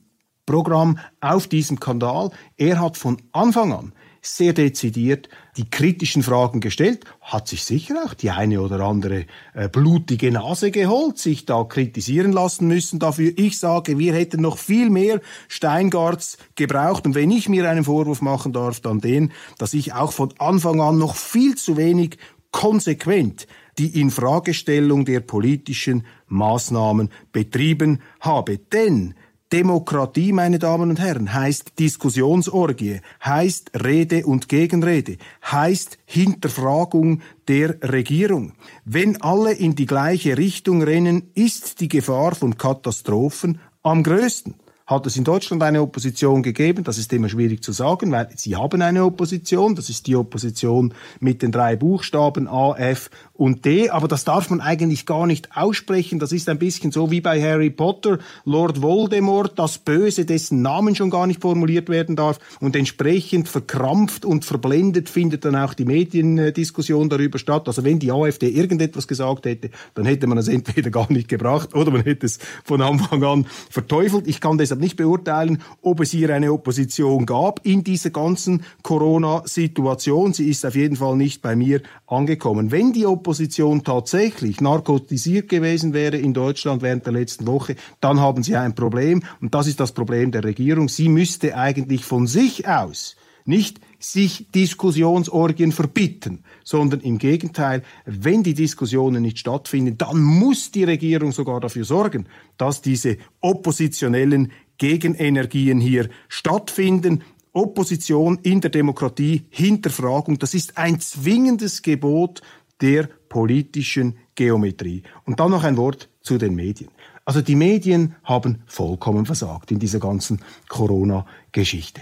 Programm, 0.47 0.97
auf 1.21 1.49
diesem 1.49 1.81
Kanal. 1.81 2.31
Er 2.57 2.79
hat 2.79 2.97
von 2.97 3.17
Anfang 3.33 3.73
an 3.73 3.93
sehr 4.23 4.53
dezidiert 4.53 5.29
die 5.57 5.69
kritischen 5.69 6.23
Fragen 6.23 6.61
gestellt, 6.61 7.05
hat 7.21 7.49
sich 7.49 7.65
sicher 7.65 8.05
auch 8.07 8.15
die 8.15 8.31
eine 8.31 8.61
oder 8.61 8.81
andere 8.81 9.27
äh, 9.53 9.69
blutige 9.69 10.31
Nase 10.31 10.71
geholt, 10.71 11.19
sich 11.19 11.45
da 11.45 11.65
kritisieren 11.65 12.33
lassen 12.33 12.69
müssen 12.69 13.01
dafür. 13.01 13.33
Ich 13.37 13.59
sage, 13.59 13.99
wir 13.99 14.15
hätten 14.15 14.41
noch 14.41 14.59
viel 14.59 14.91
mehr 14.91 15.21
Steingarts 15.49 16.39
gebraucht. 16.55 17.05
Und 17.05 17.17
wenn 17.17 17.33
ich 17.33 17.49
mir 17.49 17.69
einen 17.69 17.85
Vorwurf 17.85 18.23
machen 18.23 18.53
darf, 18.53 18.81
dann 18.81 19.01
den, 19.01 19.33
dass 19.59 19.75
ich 19.75 19.93
auch 19.93 20.13
von 20.13 20.33
Anfang 20.39 20.81
an 20.81 20.99
noch 20.99 21.17
viel 21.17 21.57
zu 21.57 21.77
wenig 21.77 22.17
konsequent 22.53 23.49
die 23.79 24.01
Infragestellung 24.01 25.05
der 25.05 25.21
politischen 25.21 26.07
Maßnahmen 26.29 27.09
betrieben 27.33 28.01
habe. 28.21 28.59
Denn 28.59 29.15
Demokratie, 29.53 30.33
meine 30.33 30.59
Damen 30.59 30.89
und 30.89 30.99
Herren, 30.99 31.35
heißt 31.35 31.79
Diskussionsorgie, 31.79 33.01
heißt 33.23 33.73
Rede 33.85 34.25
und 34.25 34.49
Gegenrede, 34.49 35.19
heißt 35.45 35.99
Hinterfragung 36.07 37.21
der 37.49 37.77
Regierung. 37.83 38.55
Wenn 38.87 39.21
alle 39.21 39.53
in 39.53 39.75
die 39.75 39.85
gleiche 39.85 40.39
Richtung 40.39 40.83
rennen, 40.83 41.31
ist 41.35 41.81
die 41.81 41.89
Gefahr 41.89 42.35
von 42.35 42.57
Katastrophen 42.57 43.61
am 43.83 44.03
größten. 44.03 44.55
Hat 44.87 45.07
es 45.07 45.17
in 45.17 45.25
Deutschland 45.25 45.63
eine 45.63 45.81
Opposition 45.81 46.43
gegeben? 46.43 46.83
Das 46.85 46.99
ist 46.99 47.13
immer 47.13 47.29
schwierig 47.29 47.63
zu 47.63 47.73
sagen, 47.73 48.11
weil 48.11 48.29
sie 48.35 48.57
haben 48.57 48.83
eine 48.83 49.05
Opposition. 49.05 49.75
Das 49.77 49.89
ist 49.89 50.07
die 50.07 50.17
Opposition 50.17 50.93
mit 51.21 51.43
den 51.43 51.53
drei 51.53 51.77
Buchstaben 51.77 52.49
A, 52.49 52.75
F 52.77 53.09
und 53.33 53.65
D. 53.65 53.91
Aber 53.91 54.09
das 54.09 54.25
darf 54.25 54.51
man 54.51 54.61
eigentlich 54.61 55.07
gar 55.07 55.27
nicht 55.27 55.57
aussprechen. 55.57 56.19
Das 56.19 56.33
ist 56.33 56.49
ein 56.49 56.59
bisschen 56.59 56.91
so 56.91 57.11
wie 57.11 57.21
bei 57.21 57.41
Harry 57.41 57.71
Potter, 57.71 58.19
Lord 58.45 58.83
Voldemort, 58.83 59.59
das 59.59 59.79
Böse, 59.79 60.25
dessen 60.25 60.63
Namen 60.63 60.97
schon 60.97 61.11
gar 61.11 61.27
nicht 61.27 61.41
formuliert 61.41 61.89
werden 61.89 62.17
darf. 62.17 62.41
Und 62.61 62.75
entsprechend 62.75 63.49
verkrampft 63.49 64.25
und 64.25 64.45
verblendet 64.45 65.09
findet 65.09 65.45
dann 65.45 65.55
auch 65.55 65.75
die 65.75 65.85
Mediendiskussion 65.85 67.09
darüber 67.09 67.39
statt. 67.39 67.69
Also 67.69 67.85
wenn 67.85 68.01
die 68.01 68.11
AfD 68.11 68.49
irgendetwas 68.49 69.07
gesagt 69.07 69.47
hätte, 69.47 69.71
dann 69.95 70.07
hätte 70.07 70.27
man 70.27 70.39
es 70.39 70.49
entweder 70.49 70.91
gar 70.91 71.11
nicht 71.13 71.29
gebracht 71.29 71.75
oder 71.75 71.93
man 71.93 72.03
hätte 72.03 72.27
es 72.27 72.39
von 72.65 72.83
Anfang 72.83 73.23
an 73.23 73.47
verteufelt. 73.71 74.27
Ich 74.27 74.41
kann 74.41 74.59
das 74.59 74.72
deshalb 74.73 74.81
nicht 74.81 74.97
beurteilen, 74.97 75.63
ob 75.83 76.01
es 76.01 76.11
hier 76.11 76.35
eine 76.35 76.53
Opposition 76.53 77.27
gab 77.27 77.61
in 77.65 77.85
dieser 77.85 78.11
ganzen 78.11 78.65
Corona-Situation. 78.83 80.33
Sie 80.33 80.49
ist 80.49 80.65
auf 80.65 80.75
jeden 80.75 80.97
Fall 80.97 81.17
nicht 81.17 81.43
bei 81.43 81.55
mir 81.55 81.83
angekommen. 82.07 82.71
Wenn 82.71 82.93
die 82.93 83.07
Opposition 83.07 83.85
tatsächlich 83.85 84.61
narkotisiert 84.61 85.49
gewesen 85.49 85.93
wäre 85.93 86.17
in 86.17 86.33
Deutschland 86.33 86.83
während 86.83 87.05
der 87.05 87.13
letzten 87.13 87.47
Woche, 87.47 87.77
dann 88.01 88.21
haben 88.21 88.43
sie 88.43 88.57
ein 88.57 88.75
Problem. 88.75 89.23
Und 89.41 89.55
das 89.55 89.67
ist 89.67 89.81
das 89.81 89.93
Problem 89.93 90.33
der 90.33 90.45
Regierung. 90.45 90.89
Sie 90.89 91.09
müsste 91.09 91.57
eigentlich 91.57 92.05
von 92.05 92.27
sich 92.27 92.67
aus 92.67 93.17
nicht 93.45 93.81
sich 93.99 94.51
Diskussionsorgien 94.53 95.73
verbitten, 95.73 96.43
sondern 96.65 97.01
im 97.01 97.19
Gegenteil, 97.19 97.83
wenn 98.05 98.43
die 98.43 98.55
Diskussionen 98.55 99.23
nicht 99.23 99.39
stattfinden, 99.39 99.97
dann 99.97 100.21
muss 100.21 100.73
die 100.73 100.85
Regierung 100.85 101.33
sogar 101.33 101.61
dafür 101.61 101.85
sorgen, 101.85 102.27
dass 102.57 102.83
diese 102.83 103.19
oppositionellen 103.41 104.51
Gegenenergien 104.79 105.81
hier 105.81 106.09
stattfinden. 106.29 107.23
Opposition 107.53 108.39
in 108.43 108.63
der 108.63 108.71
Demokratie, 108.71 109.43
Hinterfragung, 109.51 110.39
das 110.39 110.55
ist 110.55 110.79
ein 110.79 111.01
zwingendes 111.01 111.83
Gebot 111.83 112.41
der 112.81 113.09
politischen 113.29 114.17
Geometrie. 114.35 115.03
Und 115.27 115.39
dann 115.39 115.51
noch 115.51 115.65
ein 115.65 115.77
Wort 115.77 116.09
zu 116.23 116.39
den 116.39 116.55
Medien. 116.55 116.91
Also 117.27 117.43
die 117.43 117.55
Medien 117.55 118.15
haben 118.25 118.63
vollkommen 118.67 119.27
versagt 119.27 119.71
in 119.71 119.79
dieser 119.79 120.01
ganzen 120.01 120.41
Corona-Geschichte 120.69 122.01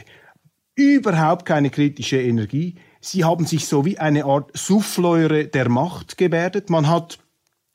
überhaupt 0.80 1.44
keine 1.44 1.70
kritische 1.70 2.20
Energie. 2.20 2.76
Sie 3.00 3.24
haben 3.24 3.46
sich 3.46 3.66
so 3.66 3.84
wie 3.84 3.98
eine 3.98 4.24
Art 4.24 4.50
Souffleure 4.56 5.44
der 5.44 5.68
Macht 5.68 6.16
gebärdet. 6.16 6.70
Man 6.70 6.88
hat 6.88 7.18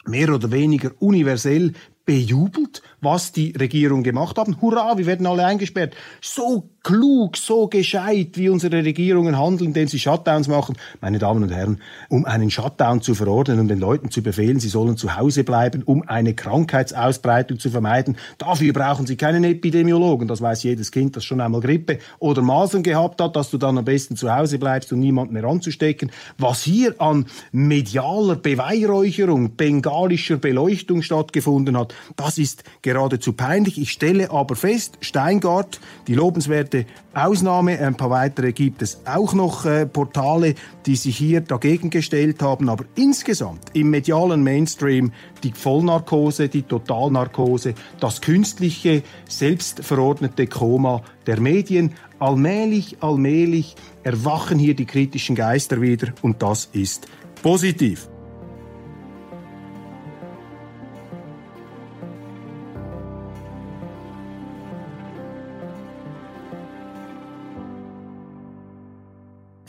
mehr 0.05 0.33
oder 0.33 0.51
weniger 0.51 0.91
universell 0.99 1.73
bejubelt, 2.05 2.81
was 3.01 3.31
die 3.31 3.51
Regierung 3.51 4.03
gemacht 4.03 4.38
haben. 4.38 4.62
Hurra, 4.62 4.97
wir 4.97 5.05
werden 5.05 5.25
alle 5.25 5.45
eingesperrt. 5.45 5.95
So 6.21 6.75
klug, 6.85 7.35
so 7.35 7.67
gescheit, 7.67 8.33
wie 8.35 8.47
unsere 8.47 8.85
Regierungen 8.85 9.39
handeln, 9.39 9.69
indem 9.69 9.87
sie 9.87 9.97
Shutdowns 9.97 10.47
machen. 10.47 10.77
Meine 11.01 11.17
Damen 11.17 11.41
und 11.41 11.51
Herren, 11.51 11.81
um 12.09 12.25
einen 12.25 12.51
Shutdown 12.51 13.01
zu 13.01 13.15
verordnen 13.15 13.59
und 13.59 13.69
den 13.69 13.79
Leuten 13.79 14.11
zu 14.11 14.21
befehlen, 14.21 14.59
sie 14.59 14.69
sollen 14.69 14.95
zu 14.95 15.17
Hause 15.17 15.43
bleiben, 15.43 15.81
um 15.83 16.07
eine 16.07 16.35
Krankheitsausbreitung 16.35 17.57
zu 17.57 17.71
vermeiden, 17.71 18.17
dafür 18.37 18.71
brauchen 18.71 19.07
sie 19.07 19.15
keinen 19.15 19.43
Epidemiologen. 19.43 20.27
Das 20.27 20.41
weiß 20.41 20.61
jedes 20.61 20.91
Kind, 20.91 21.15
das 21.15 21.25
schon 21.25 21.41
einmal 21.41 21.61
Grippe 21.61 21.97
oder 22.19 22.43
Masern 22.43 22.83
gehabt 22.83 23.19
hat, 23.19 23.35
dass 23.35 23.49
du 23.49 23.57
dann 23.57 23.79
am 23.79 23.85
besten 23.85 24.15
zu 24.15 24.31
Hause 24.31 24.59
bleibst, 24.59 24.93
um 24.93 24.99
niemanden 24.99 25.33
mehr 25.33 25.45
anzustecken. 25.45 26.11
Was 26.37 26.61
hier 26.61 26.93
an 27.01 27.25
medialer 27.51 28.35
Beweihräucherung, 28.35 29.55
bengalischer 29.55 30.37
Beleuchtung 30.37 31.01
stattgefunden 31.01 31.79
hat, 31.79 31.95
das 32.15 32.37
ist 32.37 32.63
geradezu 32.83 33.33
peinlich. 33.33 33.81
Ich 33.81 33.89
stelle 33.89 34.29
aber 34.29 34.55
fest, 34.55 34.99
Steingart, 35.01 35.79
die 36.07 36.13
lobenswerte 36.13 36.75
absolute 36.75 36.86
Ausnahme. 37.13 37.79
Ein 37.79 37.96
paar 37.96 38.10
weitere 38.10 38.51
gibt 38.51 38.82
es 38.82 39.01
auch 39.05 39.34
noch 39.34 39.65
äh, 39.65 39.86
Portale, 39.86 40.55
die 40.86 40.96
sich 40.96 41.17
hier 41.17 41.41
dagegen 41.41 41.89
gestellt 41.89 42.41
haben. 42.41 42.70
Aber 42.70 42.86
insgesamt 42.96 43.62
im 43.74 43.89
medialen 43.89 44.44
Mainstream 44.44 45.12
die 45.44 45.51
Vollnarkose, 45.51 46.50
die 46.50 46.63
Totalnarkose, 46.63 47.74
das 48.00 48.22
künstliche, 48.22 49.03
selbstverordnete 49.29 50.48
Koma 50.48 51.01
der 51.25 51.39
Medien. 51.39 51.94
Allmählich, 52.20 52.98
allmählich 53.01 53.75
erwachen 54.03 54.60
hier 54.60 54.75
die 54.75 54.86
kritischen 54.86 55.36
Geister 55.36 55.82
wieder 55.82 56.13
und 56.22 56.41
das 56.41 56.70
ist 56.74 57.08
positiv. 57.41 58.10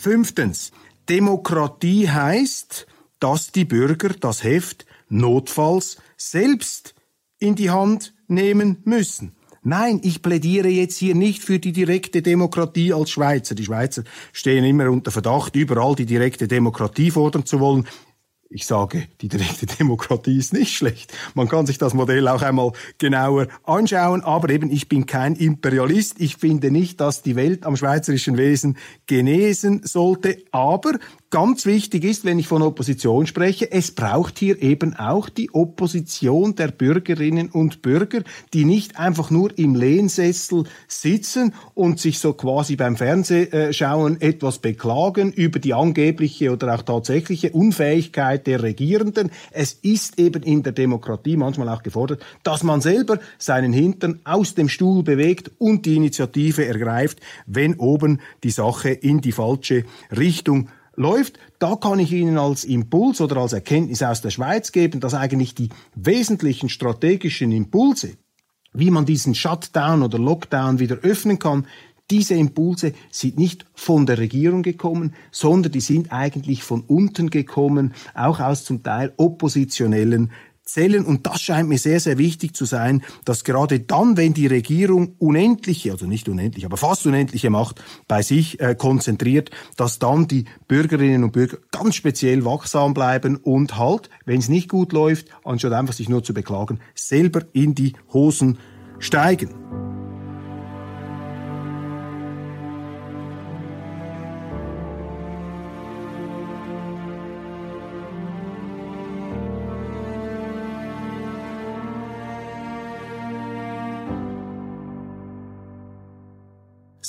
Fünftens. 0.06 0.70
Demokratie 1.08 2.08
heißt, 2.08 2.86
dass 3.18 3.50
die 3.50 3.64
Bürger 3.64 4.10
das 4.10 4.44
Heft 4.44 4.86
notfalls 5.08 5.96
selbst 6.16 6.94
in 7.40 7.56
die 7.56 7.70
Hand 7.70 8.14
nehmen 8.28 8.82
müssen. 8.84 9.34
Nein, 9.64 9.98
ich 10.04 10.22
plädiere 10.22 10.68
jetzt 10.68 10.96
hier 10.96 11.16
nicht 11.16 11.42
für 11.42 11.58
die 11.58 11.72
direkte 11.72 12.22
Demokratie 12.22 12.92
als 12.92 13.10
Schweizer. 13.10 13.56
Die 13.56 13.64
Schweizer 13.64 14.04
stehen 14.32 14.62
immer 14.62 14.88
unter 14.92 15.10
Verdacht, 15.10 15.56
überall 15.56 15.96
die 15.96 16.06
direkte 16.06 16.46
Demokratie 16.46 17.10
fordern 17.10 17.44
zu 17.44 17.58
wollen. 17.58 17.88
Ich 18.48 18.64
sage, 18.64 19.08
die 19.20 19.28
direkte 19.28 19.66
Demokratie 19.78 20.38
ist 20.38 20.52
nicht 20.52 20.76
schlecht. 20.76 21.12
Man 21.34 21.48
kann 21.48 21.66
sich 21.66 21.78
das 21.78 21.94
Modell 21.94 22.28
auch 22.28 22.42
einmal 22.42 22.72
genauer 22.98 23.48
anschauen, 23.64 24.22
aber 24.22 24.50
eben 24.50 24.70
ich 24.70 24.88
bin 24.88 25.06
kein 25.06 25.34
Imperialist. 25.34 26.20
Ich 26.20 26.36
finde 26.36 26.70
nicht, 26.70 27.00
dass 27.00 27.22
die 27.22 27.34
Welt 27.34 27.66
am 27.66 27.76
schweizerischen 27.76 28.36
Wesen 28.36 28.76
genesen 29.06 29.82
sollte, 29.82 30.38
aber 30.52 30.92
ganz 31.30 31.66
wichtig 31.66 32.04
ist, 32.04 32.24
wenn 32.24 32.38
ich 32.38 32.46
von 32.46 32.62
Opposition 32.62 33.26
spreche, 33.26 33.70
es 33.72 33.90
braucht 33.90 34.38
hier 34.38 34.62
eben 34.62 34.94
auch 34.94 35.28
die 35.28 35.52
Opposition 35.52 36.54
der 36.54 36.68
Bürgerinnen 36.68 37.50
und 37.50 37.82
Bürger, 37.82 38.22
die 38.54 38.64
nicht 38.64 38.98
einfach 38.98 39.30
nur 39.30 39.58
im 39.58 39.74
Lehnsessel 39.74 40.64
sitzen 40.86 41.52
und 41.74 41.98
sich 41.98 42.20
so 42.20 42.32
quasi 42.32 42.76
beim 42.76 42.96
Fernsehschauen 42.96 44.20
etwas 44.20 44.60
beklagen 44.60 45.32
über 45.32 45.58
die 45.58 45.74
angebliche 45.74 46.52
oder 46.52 46.74
auch 46.74 46.82
tatsächliche 46.82 47.50
Unfähigkeit 47.50 48.35
der 48.38 48.62
Regierenden. 48.62 49.30
Es 49.50 49.72
ist 49.72 50.18
eben 50.18 50.42
in 50.42 50.62
der 50.62 50.72
Demokratie 50.72 51.36
manchmal 51.36 51.68
auch 51.68 51.82
gefordert, 51.82 52.24
dass 52.42 52.62
man 52.62 52.80
selber 52.80 53.18
seinen 53.38 53.72
Hintern 53.72 54.20
aus 54.24 54.54
dem 54.54 54.68
Stuhl 54.68 55.02
bewegt 55.02 55.50
und 55.58 55.86
die 55.86 55.96
Initiative 55.96 56.66
ergreift, 56.66 57.20
wenn 57.46 57.74
oben 57.74 58.20
die 58.44 58.50
Sache 58.50 58.90
in 58.90 59.20
die 59.20 59.32
falsche 59.32 59.84
Richtung 60.16 60.68
läuft. 60.96 61.38
Da 61.58 61.76
kann 61.76 61.98
ich 61.98 62.12
Ihnen 62.12 62.38
als 62.38 62.64
Impuls 62.64 63.20
oder 63.20 63.36
als 63.38 63.52
Erkenntnis 63.52 64.02
aus 64.02 64.20
der 64.20 64.30
Schweiz 64.30 64.72
geben, 64.72 65.00
dass 65.00 65.14
eigentlich 65.14 65.54
die 65.54 65.68
wesentlichen 65.94 66.68
strategischen 66.68 67.52
Impulse, 67.52 68.16
wie 68.72 68.90
man 68.90 69.06
diesen 69.06 69.34
Shutdown 69.34 70.02
oder 70.02 70.18
Lockdown 70.18 70.78
wieder 70.78 70.96
öffnen 70.96 71.38
kann, 71.38 71.66
diese 72.10 72.34
Impulse 72.34 72.92
sind 73.10 73.38
nicht 73.38 73.66
von 73.74 74.06
der 74.06 74.18
Regierung 74.18 74.62
gekommen, 74.62 75.14
sondern 75.32 75.72
die 75.72 75.80
sind 75.80 76.12
eigentlich 76.12 76.62
von 76.62 76.82
unten 76.82 77.30
gekommen, 77.30 77.94
auch 78.14 78.40
aus 78.40 78.64
zum 78.64 78.82
Teil 78.82 79.12
oppositionellen 79.16 80.30
zählen. 80.66 81.04
Und 81.04 81.26
das 81.26 81.40
scheint 81.40 81.68
mir 81.68 81.78
sehr, 81.78 82.00
sehr 82.00 82.18
wichtig 82.18 82.54
zu 82.54 82.64
sein, 82.64 83.02
dass 83.24 83.44
gerade 83.44 83.80
dann, 83.80 84.16
wenn 84.16 84.34
die 84.34 84.46
Regierung 84.46 85.14
unendliche, 85.18 85.92
also 85.92 86.06
nicht 86.06 86.28
unendlich, 86.28 86.66
aber 86.66 86.76
fast 86.76 87.06
unendliche 87.06 87.50
Macht 87.50 87.82
bei 88.08 88.22
sich 88.22 88.60
äh, 88.60 88.74
konzentriert, 88.74 89.50
dass 89.76 89.98
dann 89.98 90.28
die 90.28 90.44
Bürgerinnen 90.68 91.24
und 91.24 91.32
Bürger 91.32 91.58
ganz 91.70 91.94
speziell 91.94 92.44
wachsam 92.44 92.94
bleiben 92.94 93.36
und 93.36 93.78
halt, 93.78 94.10
wenn 94.24 94.40
es 94.40 94.48
nicht 94.48 94.68
gut 94.68 94.92
läuft, 94.92 95.28
anstatt 95.44 95.72
einfach 95.72 95.94
sich 95.94 96.08
nur 96.08 96.22
zu 96.22 96.34
beklagen, 96.34 96.80
selber 96.94 97.42
in 97.52 97.74
die 97.74 97.94
Hosen 98.12 98.58
steigen. 98.98 99.65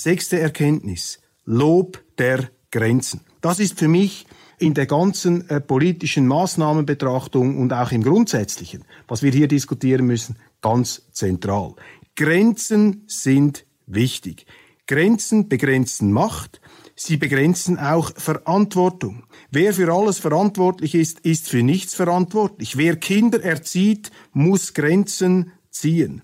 Sechste 0.08 0.40
Erkenntnis. 0.40 1.20
Lob 1.44 2.02
der 2.18 2.50
Grenzen. 2.72 3.26
Das 3.42 3.60
ist 3.60 3.78
für 3.78 3.90
mich 3.90 4.26
in 4.58 4.74
der 4.74 4.86
ganzen 4.86 5.50
äh, 5.50 5.60
politischen 5.60 6.28
Maßnahmenbetrachtung 6.28 7.58
und 7.58 7.74
auch 7.74 7.92
im 7.92 8.04
Grundsätzlichen, 8.04 8.86
was 9.10 9.22
wir 9.22 9.34
hier 9.34 9.50
diskutieren 9.50 10.06
müssen, 10.06 10.38
ganz 10.62 11.02
zentral. 11.12 11.74
Grenzen 12.16 13.04
sind 13.08 13.66
wichtig. 13.86 14.46
Grenzen 14.88 15.50
begrenzen 15.50 16.14
Macht, 16.14 16.62
sie 16.96 17.18
begrenzen 17.18 17.78
auch 17.78 18.14
Verantwortung. 18.16 19.26
Wer 19.52 19.74
für 19.74 19.92
alles 19.92 20.20
verantwortlich 20.20 20.96
ist, 20.96 21.20
ist 21.20 21.50
für 21.50 21.64
nichts 21.64 21.96
verantwortlich. 21.96 22.78
Wer 22.78 22.96
Kinder 22.96 23.44
erzieht, 23.44 24.12
muss 24.32 24.74
Grenzen 24.74 25.52
ziehen. 25.70 26.22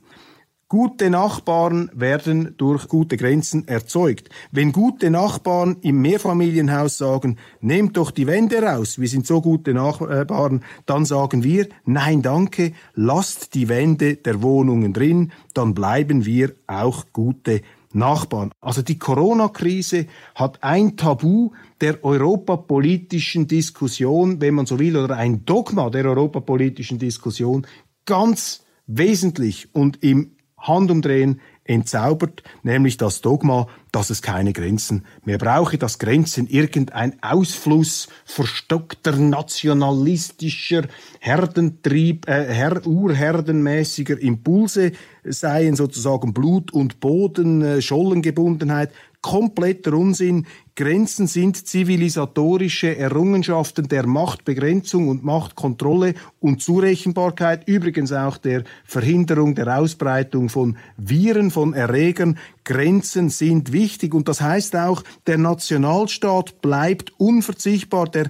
Gute 0.73 1.11
Nachbarn 1.11 1.91
werden 1.93 2.55
durch 2.57 2.87
gute 2.87 3.15
Grenzen 3.15 3.67
erzeugt. 3.67 4.31
Wenn 4.51 4.71
gute 4.71 5.11
Nachbarn 5.11 5.77
im 5.81 6.01
Mehrfamilienhaus 6.01 6.97
sagen, 6.97 7.37
nehmt 7.61 7.95
doch 7.95 8.09
die 8.09 8.25
Wände 8.25 8.59
raus, 8.63 8.97
wir 8.97 9.07
sind 9.07 9.27
so 9.27 9.39
gute 9.39 9.75
Nachbarn, 9.75 10.63
dann 10.87 11.05
sagen 11.05 11.43
wir, 11.43 11.67
nein 11.85 12.23
danke, 12.23 12.73
lasst 12.95 13.53
die 13.53 13.69
Wände 13.69 14.15
der 14.15 14.41
Wohnungen 14.41 14.93
drin, 14.93 15.31
dann 15.53 15.75
bleiben 15.75 16.25
wir 16.25 16.55
auch 16.65 17.05
gute 17.13 17.61
Nachbarn. 17.93 18.49
Also 18.59 18.81
die 18.81 18.97
Corona-Krise 18.97 20.07
hat 20.33 20.63
ein 20.63 20.97
Tabu 20.97 21.51
der 21.81 22.03
europapolitischen 22.03 23.47
Diskussion, 23.47 24.41
wenn 24.41 24.55
man 24.55 24.65
so 24.65 24.79
will, 24.79 24.97
oder 24.97 25.17
ein 25.17 25.45
Dogma 25.45 25.91
der 25.91 26.05
europapolitischen 26.05 26.97
Diskussion 26.97 27.67
ganz 28.05 28.63
wesentlich 28.87 29.69
und 29.75 30.01
im 30.01 30.31
Handumdrehen 30.63 31.39
entzaubert, 31.65 32.43
nämlich 32.63 32.97
das 32.97 33.21
Dogma, 33.21 33.67
dass 33.91 34.09
es 34.09 34.21
keine 34.21 34.51
Grenzen 34.51 35.05
mehr 35.23 35.37
brauche, 35.37 35.77
dass 35.77 35.99
Grenzen 35.99 36.47
irgendein 36.47 37.21
Ausfluss 37.23 38.09
verstockter, 38.25 39.15
nationalistischer, 39.15 40.83
Herdentrieb, 41.19 42.27
äh, 42.27 42.53
Her 42.53 42.85
urherdenmäßiger 42.85 44.19
Impulse 44.19 44.91
seien, 45.23 45.75
sozusagen 45.75 46.33
Blut 46.33 46.73
und 46.73 46.99
Boden, 46.99 47.61
äh, 47.61 47.81
Schollengebundenheit, 47.81 48.91
kompletter 49.23 49.93
Unsinn. 49.93 50.45
Grenzen 50.75 51.25
sind 51.25 51.65
zivilisatorische 51.65 52.95
Errungenschaften 52.95 53.87
der 53.87 54.05
Machtbegrenzung 54.05 55.07
und 55.07 55.23
Machtkontrolle 55.23 56.13
und 56.39 56.61
Zurechenbarkeit, 56.61 57.67
übrigens 57.67 58.11
auch 58.11 58.37
der 58.37 58.63
Verhinderung 58.83 59.55
der 59.55 59.79
Ausbreitung 59.79 60.49
von 60.49 60.77
Viren, 60.97 61.49
von 61.49 61.73
Erregern. 61.73 62.37
Grenzen 62.65 63.29
sind 63.29 63.71
wichtig 63.71 64.13
und 64.13 64.27
das 64.27 64.41
heißt 64.41 64.75
auch, 64.75 65.03
der 65.25 65.37
Nationalstaat 65.39 66.61
bleibt 66.61 67.13
unverzichtbar. 67.17 68.07
Der 68.09 68.29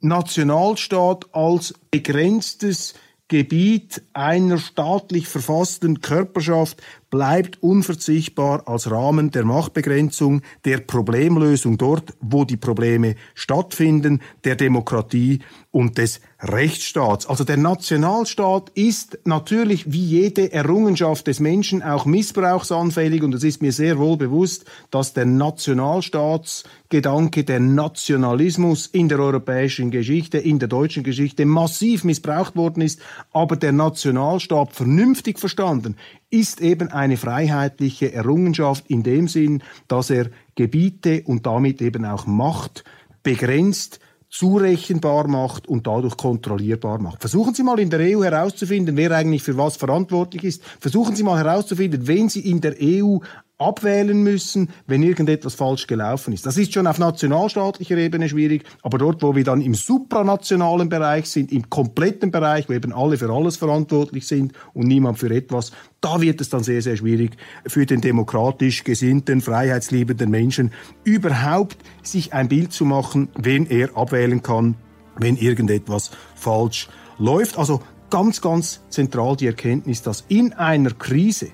Nationalstaat 0.00 1.26
als 1.34 1.74
begrenztes 1.90 2.94
Gebiet 3.30 4.02
einer 4.12 4.58
staatlich 4.58 5.28
verfassten 5.28 6.00
Körperschaft 6.00 6.82
bleibt 7.10 7.62
unverzichtbar 7.62 8.66
als 8.66 8.90
Rahmen 8.90 9.30
der 9.32 9.44
Machtbegrenzung, 9.44 10.40
der 10.64 10.78
Problemlösung 10.78 11.76
dort, 11.76 12.14
wo 12.20 12.44
die 12.44 12.56
Probleme 12.56 13.16
stattfinden, 13.34 14.22
der 14.44 14.56
Demokratie 14.56 15.40
und 15.72 15.98
des 15.98 16.20
Rechtsstaats. 16.40 17.26
Also 17.26 17.44
der 17.44 17.58
Nationalstaat 17.58 18.70
ist 18.70 19.18
natürlich 19.24 19.92
wie 19.92 20.04
jede 20.04 20.52
Errungenschaft 20.52 21.26
des 21.26 21.38
Menschen 21.38 21.82
auch 21.82 22.06
missbrauchsanfällig 22.06 23.22
und 23.22 23.34
es 23.34 23.44
ist 23.44 23.60
mir 23.60 23.72
sehr 23.72 23.98
wohl 23.98 24.16
bewusst, 24.16 24.64
dass 24.90 25.12
der 25.12 25.26
Nationalstaatsgedanke, 25.26 27.44
der 27.44 27.60
Nationalismus 27.60 28.86
in 28.86 29.08
der 29.08 29.20
europäischen 29.20 29.90
Geschichte, 29.90 30.38
in 30.38 30.58
der 30.58 30.68
deutschen 30.68 31.04
Geschichte 31.04 31.44
massiv 31.44 32.04
missbraucht 32.04 32.56
worden 32.56 32.82
ist, 32.82 33.02
aber 33.32 33.56
der 33.56 33.72
Nationalstaat 33.72 34.72
vernünftig 34.72 35.38
verstanden 35.38 35.96
ist 36.30 36.60
eben 36.60 36.88
eine 36.88 37.16
freiheitliche 37.16 38.12
Errungenschaft 38.12 38.86
in 38.88 39.02
dem 39.02 39.28
Sinn, 39.28 39.62
dass 39.88 40.10
er 40.10 40.30
Gebiete 40.54 41.22
und 41.26 41.46
damit 41.46 41.82
eben 41.82 42.04
auch 42.04 42.26
Macht 42.26 42.84
begrenzt, 43.22 44.00
zurechenbar 44.28 45.26
macht 45.26 45.66
und 45.66 45.88
dadurch 45.88 46.16
kontrollierbar 46.16 47.00
macht. 47.00 47.20
Versuchen 47.20 47.52
Sie 47.52 47.64
mal 47.64 47.80
in 47.80 47.90
der 47.90 48.16
EU 48.16 48.22
herauszufinden, 48.22 48.96
wer 48.96 49.10
eigentlich 49.10 49.42
für 49.42 49.58
was 49.58 49.76
verantwortlich 49.76 50.44
ist. 50.44 50.62
Versuchen 50.78 51.16
Sie 51.16 51.24
mal 51.24 51.36
herauszufinden, 51.36 52.06
wen 52.06 52.28
Sie 52.28 52.48
in 52.48 52.60
der 52.60 52.76
EU 52.80 53.18
abwählen 53.60 54.22
müssen, 54.22 54.70
wenn 54.86 55.02
irgendetwas 55.02 55.54
falsch 55.54 55.86
gelaufen 55.86 56.32
ist. 56.32 56.46
Das 56.46 56.56
ist 56.56 56.72
schon 56.72 56.86
auf 56.86 56.98
nationalstaatlicher 56.98 57.96
Ebene 57.96 58.28
schwierig, 58.28 58.64
aber 58.82 58.98
dort, 58.98 59.22
wo 59.22 59.36
wir 59.36 59.44
dann 59.44 59.60
im 59.60 59.74
supranationalen 59.74 60.88
Bereich 60.88 61.26
sind, 61.26 61.52
im 61.52 61.68
kompletten 61.68 62.30
Bereich, 62.30 62.68
wo 62.68 62.72
eben 62.72 62.92
alle 62.92 63.18
für 63.18 63.30
alles 63.30 63.56
verantwortlich 63.56 64.26
sind 64.26 64.52
und 64.72 64.86
niemand 64.86 65.18
für 65.18 65.30
etwas, 65.30 65.72
da 66.00 66.20
wird 66.20 66.40
es 66.40 66.48
dann 66.48 66.62
sehr, 66.62 66.80
sehr 66.80 66.96
schwierig 66.96 67.36
für 67.66 67.84
den 67.84 68.00
demokratisch 68.00 68.84
gesinnten, 68.84 69.42
freiheitsliebenden 69.42 70.30
Menschen 70.30 70.72
überhaupt 71.04 71.76
sich 72.02 72.32
ein 72.32 72.48
Bild 72.48 72.72
zu 72.72 72.86
machen, 72.86 73.28
wen 73.38 73.66
er 73.66 73.96
abwählen 73.96 74.42
kann, 74.42 74.76
wenn 75.18 75.36
irgendetwas 75.36 76.10
falsch 76.34 76.88
läuft. 77.18 77.58
Also 77.58 77.82
ganz, 78.08 78.40
ganz 78.40 78.80
zentral 78.88 79.36
die 79.36 79.46
Erkenntnis, 79.46 80.02
dass 80.02 80.24
in 80.28 80.54
einer 80.54 80.92
Krise 80.92 81.48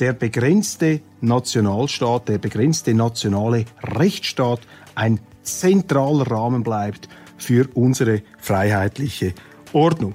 der 0.00 0.12
begrenzte 0.12 1.00
Nationalstaat, 1.20 2.28
der 2.28 2.38
begrenzte 2.38 2.94
nationale 2.94 3.64
Rechtsstaat 3.82 4.60
ein 4.94 5.20
zentraler 5.42 6.30
Rahmen 6.30 6.62
bleibt 6.62 7.08
für 7.36 7.68
unsere 7.74 8.22
freiheitliche 8.38 9.34
Ordnung. 9.72 10.14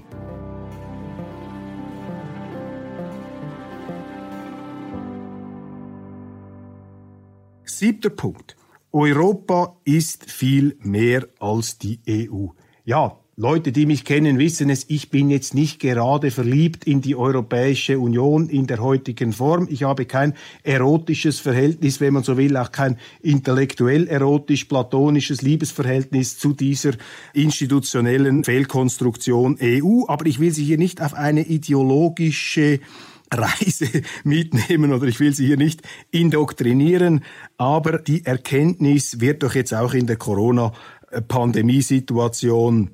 Siebter 7.65 8.09
Punkt. 8.09 8.55
Europa 8.91 9.75
ist 9.83 10.29
viel 10.29 10.77
mehr 10.79 11.27
als 11.39 11.79
die 11.79 11.99
EU. 12.07 12.47
Ja, 12.85 13.17
Leute, 13.35 13.71
die 13.71 13.87
mich 13.87 14.05
kennen, 14.05 14.37
wissen 14.37 14.69
es, 14.69 14.85
ich 14.89 15.09
bin 15.09 15.31
jetzt 15.31 15.55
nicht 15.55 15.79
gerade 15.79 16.29
verliebt 16.29 16.85
in 16.85 17.01
die 17.01 17.15
Europäische 17.15 17.97
Union 17.97 18.47
in 18.47 18.67
der 18.67 18.77
heutigen 18.77 19.33
Form. 19.33 19.67
Ich 19.71 19.81
habe 19.81 20.05
kein 20.05 20.35
erotisches 20.61 21.39
Verhältnis, 21.39 21.99
wenn 21.99 22.13
man 22.13 22.21
so 22.21 22.37
will, 22.37 22.55
auch 22.57 22.71
kein 22.71 22.99
intellektuell 23.23 24.07
erotisch 24.07 24.65
platonisches 24.65 25.41
Liebesverhältnis 25.41 26.37
zu 26.37 26.53
dieser 26.53 26.91
institutionellen 27.33 28.43
Fehlkonstruktion 28.43 29.57
EU. 29.59 30.03
Aber 30.07 30.27
ich 30.27 30.39
will 30.39 30.53
Sie 30.53 30.63
hier 30.63 30.77
nicht 30.77 31.01
auf 31.01 31.15
eine 31.15 31.41
ideologische 31.41 32.81
Reise 33.33 33.87
mitnehmen 34.23 34.93
oder 34.93 35.07
ich 35.07 35.19
will 35.19 35.33
Sie 35.33 35.47
hier 35.47 35.57
nicht 35.57 35.81
indoktrinieren, 36.11 37.23
aber 37.57 37.97
die 37.97 38.27
Erkenntnis 38.27 39.21
wird 39.21 39.41
doch 39.41 39.55
jetzt 39.55 39.73
auch 39.73 39.95
in 39.95 40.05
der 40.05 40.17
Corona-Pandemiesituation 40.17 42.91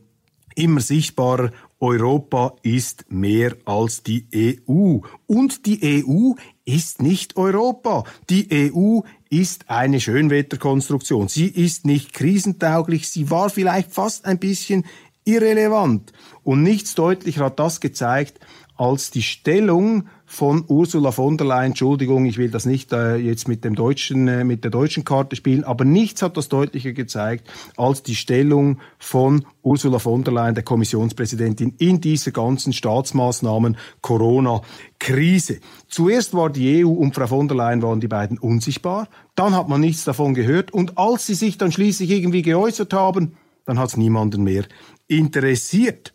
immer 0.56 0.82
sichtbarer, 0.82 1.52
Europa 1.80 2.56
ist 2.62 3.06
mehr 3.10 3.56
als 3.66 4.04
die 4.04 4.28
EU. 4.68 5.00
Und 5.28 5.66
die 5.66 6.04
EU 6.06 6.34
ist 6.66 7.02
nicht 7.02 7.38
Europa. 7.38 8.04
Die 8.30 8.48
EU 8.52 9.02
ist 9.30 9.70
eine 9.70 10.02
Schönwetterkonstruktion. 10.02 11.30
Sie 11.30 11.48
ist 11.48 11.86
nicht 11.86 12.14
krisentauglich. 12.14 13.10
Sie 13.10 13.30
war 13.30 13.50
vielleicht 13.50 13.94
fast 13.94 14.26
ein 14.26 14.40
bisschen 14.40 14.86
irrelevant. 15.24 16.12
Und 16.44 16.64
nichts 16.64 16.96
deutlicher 16.96 17.46
hat 17.46 17.60
das 17.60 17.80
gezeigt, 17.80 18.40
als 18.80 19.12
die 19.12 19.24
Stellung 19.24 20.08
von 20.26 20.64
Ursula 20.66 21.12
von 21.12 21.38
der 21.38 21.46
Leyen, 21.46 21.72
Entschuldigung, 21.72 22.26
ich 22.26 22.38
will 22.38 22.50
das 22.50 22.66
nicht 22.66 22.94
äh, 22.94 23.18
jetzt 23.18 23.50
mit 23.50 23.66
dem 23.66 23.76
deutschen, 23.76 24.30
äh, 24.30 24.46
mit 24.46 24.64
der 24.64 24.72
deutschen 24.72 25.04
Karte 25.04 25.36
spielen, 25.36 25.66
aber 25.66 25.84
nichts 25.84 26.22
hat 26.22 26.38
das 26.38 26.48
deutlicher 26.48 26.94
gezeigt 26.94 27.50
als 27.76 28.04
die 28.04 28.16
Stellung 28.16 28.80
von 28.98 29.46
Ursula 29.64 30.00
von 30.00 30.24
der 30.24 30.34
Leyen, 30.34 30.56
der 30.56 30.64
Kommissionspräsidentin, 30.64 31.76
in 31.78 32.00
dieser 32.00 32.32
ganzen 32.32 32.72
Staatsmaßnahmen 32.72 33.76
Corona-Krise. 34.00 35.60
Zuerst 35.90 36.34
war 36.34 36.50
die 36.50 36.86
EU 36.86 36.90
und 36.90 37.14
Frau 37.14 37.28
von 37.28 37.50
der 37.50 37.58
Leyen 37.58 37.82
waren 37.82 38.00
die 38.00 38.08
beiden 38.08 38.38
unsichtbar, 38.38 39.10
dann 39.36 39.54
hat 39.54 39.68
man 39.68 39.82
nichts 39.82 40.06
davon 40.06 40.34
gehört 40.34 40.72
und 40.72 40.98
als 40.98 41.26
sie 41.26 41.36
sich 41.36 41.58
dann 41.58 41.74
schließlich 41.74 42.12
irgendwie 42.12 42.44
geäußert 42.44 42.94
haben, 42.94 43.36
dann 43.66 43.78
hat 43.78 43.90
es 43.90 43.98
niemanden 43.98 44.44
mehr 44.44 44.64
interessiert. 45.08 46.14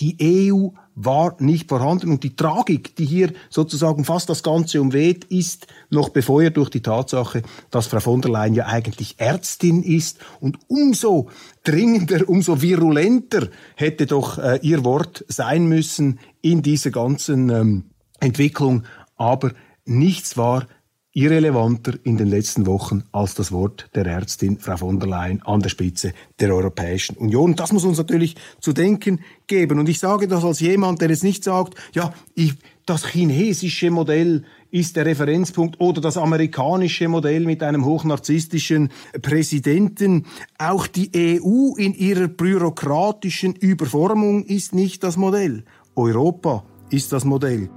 Die 0.00 0.50
EU 0.50 0.70
war 0.96 1.36
nicht 1.38 1.68
vorhanden. 1.68 2.10
Und 2.10 2.24
die 2.24 2.34
Tragik, 2.34 2.96
die 2.96 3.04
hier 3.04 3.32
sozusagen 3.50 4.04
fast 4.04 4.28
das 4.28 4.42
Ganze 4.42 4.80
umweht, 4.80 5.24
ist 5.26 5.68
noch 5.90 6.08
befeuert 6.08 6.56
durch 6.56 6.70
die 6.70 6.80
Tatsache, 6.80 7.42
dass 7.70 7.86
Frau 7.86 8.00
von 8.00 8.22
der 8.22 8.32
Leyen 8.32 8.54
ja 8.54 8.66
eigentlich 8.66 9.14
Ärztin 9.18 9.82
ist 9.82 10.18
und 10.40 10.58
umso 10.66 11.28
dringender, 11.62 12.28
umso 12.28 12.62
virulenter 12.62 13.48
hätte 13.76 14.06
doch 14.06 14.38
äh, 14.38 14.58
ihr 14.62 14.84
Wort 14.84 15.24
sein 15.28 15.66
müssen 15.66 16.18
in 16.40 16.62
dieser 16.62 16.90
ganzen 16.90 17.50
ähm, 17.50 17.84
Entwicklung. 18.18 18.84
Aber 19.16 19.52
nichts 19.84 20.36
war 20.36 20.66
irrelevanter 21.16 21.94
in 22.04 22.18
den 22.18 22.28
letzten 22.28 22.66
Wochen 22.66 23.04
als 23.10 23.34
das 23.34 23.50
Wort 23.50 23.88
der 23.94 24.04
Ärztin 24.04 24.58
Frau 24.58 24.76
von 24.76 25.00
der 25.00 25.08
Leyen 25.08 25.40
an 25.44 25.60
der 25.60 25.70
Spitze 25.70 26.12
der 26.38 26.54
Europäischen 26.54 27.16
Union. 27.16 27.56
Das 27.56 27.72
muss 27.72 27.86
uns 27.86 27.96
natürlich 27.96 28.36
zu 28.60 28.74
denken 28.74 29.20
geben. 29.46 29.78
Und 29.78 29.88
ich 29.88 29.98
sage 29.98 30.28
das 30.28 30.44
als 30.44 30.60
jemand, 30.60 31.00
der 31.00 31.08
jetzt 31.08 31.24
nicht 31.24 31.42
sagt, 31.42 31.74
ja, 31.94 32.12
ich, 32.34 32.52
das 32.84 33.06
chinesische 33.06 33.90
Modell 33.90 34.44
ist 34.70 34.96
der 34.96 35.06
Referenzpunkt 35.06 35.80
oder 35.80 36.02
das 36.02 36.18
amerikanische 36.18 37.08
Modell 37.08 37.46
mit 37.46 37.62
einem 37.62 37.86
hochnarzisstischen 37.86 38.90
Präsidenten. 39.22 40.26
Auch 40.58 40.86
die 40.86 41.10
EU 41.14 41.76
in 41.76 41.94
ihrer 41.94 42.28
bürokratischen 42.28 43.54
Überformung 43.54 44.44
ist 44.44 44.74
nicht 44.74 45.02
das 45.02 45.16
Modell. 45.16 45.64
Europa 45.94 46.66
ist 46.90 47.14
das 47.14 47.24
Modell. 47.24 47.70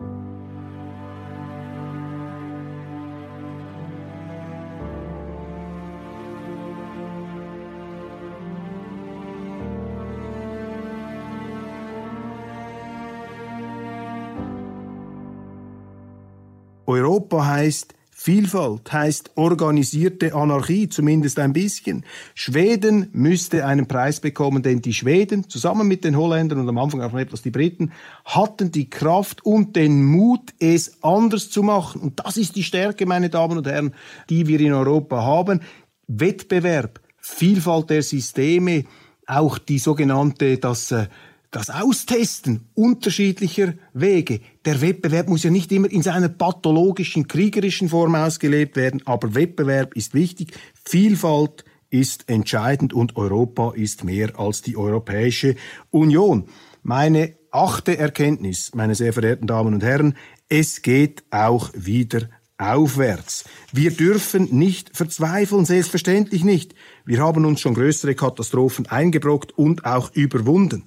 Europa 16.89 17.45
heißt 17.45 17.93
Vielfalt 18.21 18.91
heißt 18.91 19.31
organisierte 19.35 20.35
Anarchie, 20.35 20.89
zumindest 20.89 21.39
ein 21.39 21.53
bisschen. 21.53 22.03
Schweden 22.35 23.07
müsste 23.13 23.65
einen 23.65 23.87
Preis 23.87 24.19
bekommen, 24.19 24.61
denn 24.61 24.81
die 24.81 24.93
Schweden, 24.93 25.47
zusammen 25.47 25.87
mit 25.87 26.03
den 26.03 26.17
Holländern 26.17 26.59
und 26.59 26.67
am 26.67 26.77
Anfang 26.79 27.01
auch 27.01 27.13
noch 27.13 27.19
etwas 27.19 27.43
die 27.43 27.49
Briten, 27.49 27.93
hatten 28.25 28.73
die 28.73 28.89
Kraft 28.89 29.45
und 29.45 29.77
den 29.77 30.03
Mut, 30.03 30.53
es 30.59 31.01
anders 31.01 31.49
zu 31.49 31.63
machen. 31.63 32.01
Und 32.01 32.19
das 32.19 32.35
ist 32.35 32.57
die 32.57 32.63
Stärke, 32.63 33.05
meine 33.05 33.29
Damen 33.29 33.57
und 33.57 33.67
Herren, 33.67 33.93
die 34.29 34.47
wir 34.47 34.59
in 34.59 34.73
Europa 34.73 35.23
haben. 35.23 35.61
Wettbewerb, 36.07 36.99
Vielfalt 37.19 37.89
der 37.89 38.03
Systeme, 38.03 38.83
auch 39.27 39.59
die 39.59 39.79
sogenannte, 39.79 40.57
das 40.57 40.91
äh, 40.91 41.07
das 41.51 41.69
Austesten 41.69 42.69
unterschiedlicher 42.75 43.73
Wege. 43.93 44.41
Der 44.65 44.81
Wettbewerb 44.81 45.29
muss 45.29 45.43
ja 45.43 45.49
nicht 45.49 45.71
immer 45.71 45.91
in 45.91 46.03
seiner 46.03 46.29
pathologischen, 46.29 47.27
kriegerischen 47.27 47.89
Form 47.89 48.15
ausgelebt 48.15 48.75
werden, 48.75 49.01
aber 49.05 49.33
Wettbewerb 49.33 49.95
ist 49.95 50.13
wichtig. 50.13 50.53
Vielfalt 50.85 51.65
ist 51.89 52.29
entscheidend 52.29 52.93
und 52.93 53.15
Europa 53.15 53.73
ist 53.75 54.03
mehr 54.03 54.39
als 54.39 54.61
die 54.61 54.77
Europäische 54.77 55.55
Union. 55.89 56.45
Meine 56.83 57.35
achte 57.51 57.97
Erkenntnis, 57.97 58.71
meine 58.75 58.93
sehr 58.93 59.11
verehrten 59.11 59.47
Damen 59.47 59.73
und 59.73 59.83
Herren, 59.83 60.15
es 60.49 60.83
geht 60.83 61.23
auch 61.31 61.71
wieder 61.73 62.29
aufwärts. 62.59 63.45
Wir 63.71 63.91
dürfen 63.91 64.49
nicht 64.51 64.95
verzweifeln, 64.95 65.65
selbstverständlich 65.65 66.43
nicht. 66.43 66.75
Wir 67.05 67.19
haben 67.19 67.45
uns 67.45 67.61
schon 67.61 67.73
größere 67.73 68.13
Katastrophen 68.13 68.85
eingebrockt 68.87 69.57
und 69.57 69.85
auch 69.85 70.13
überwunden. 70.13 70.85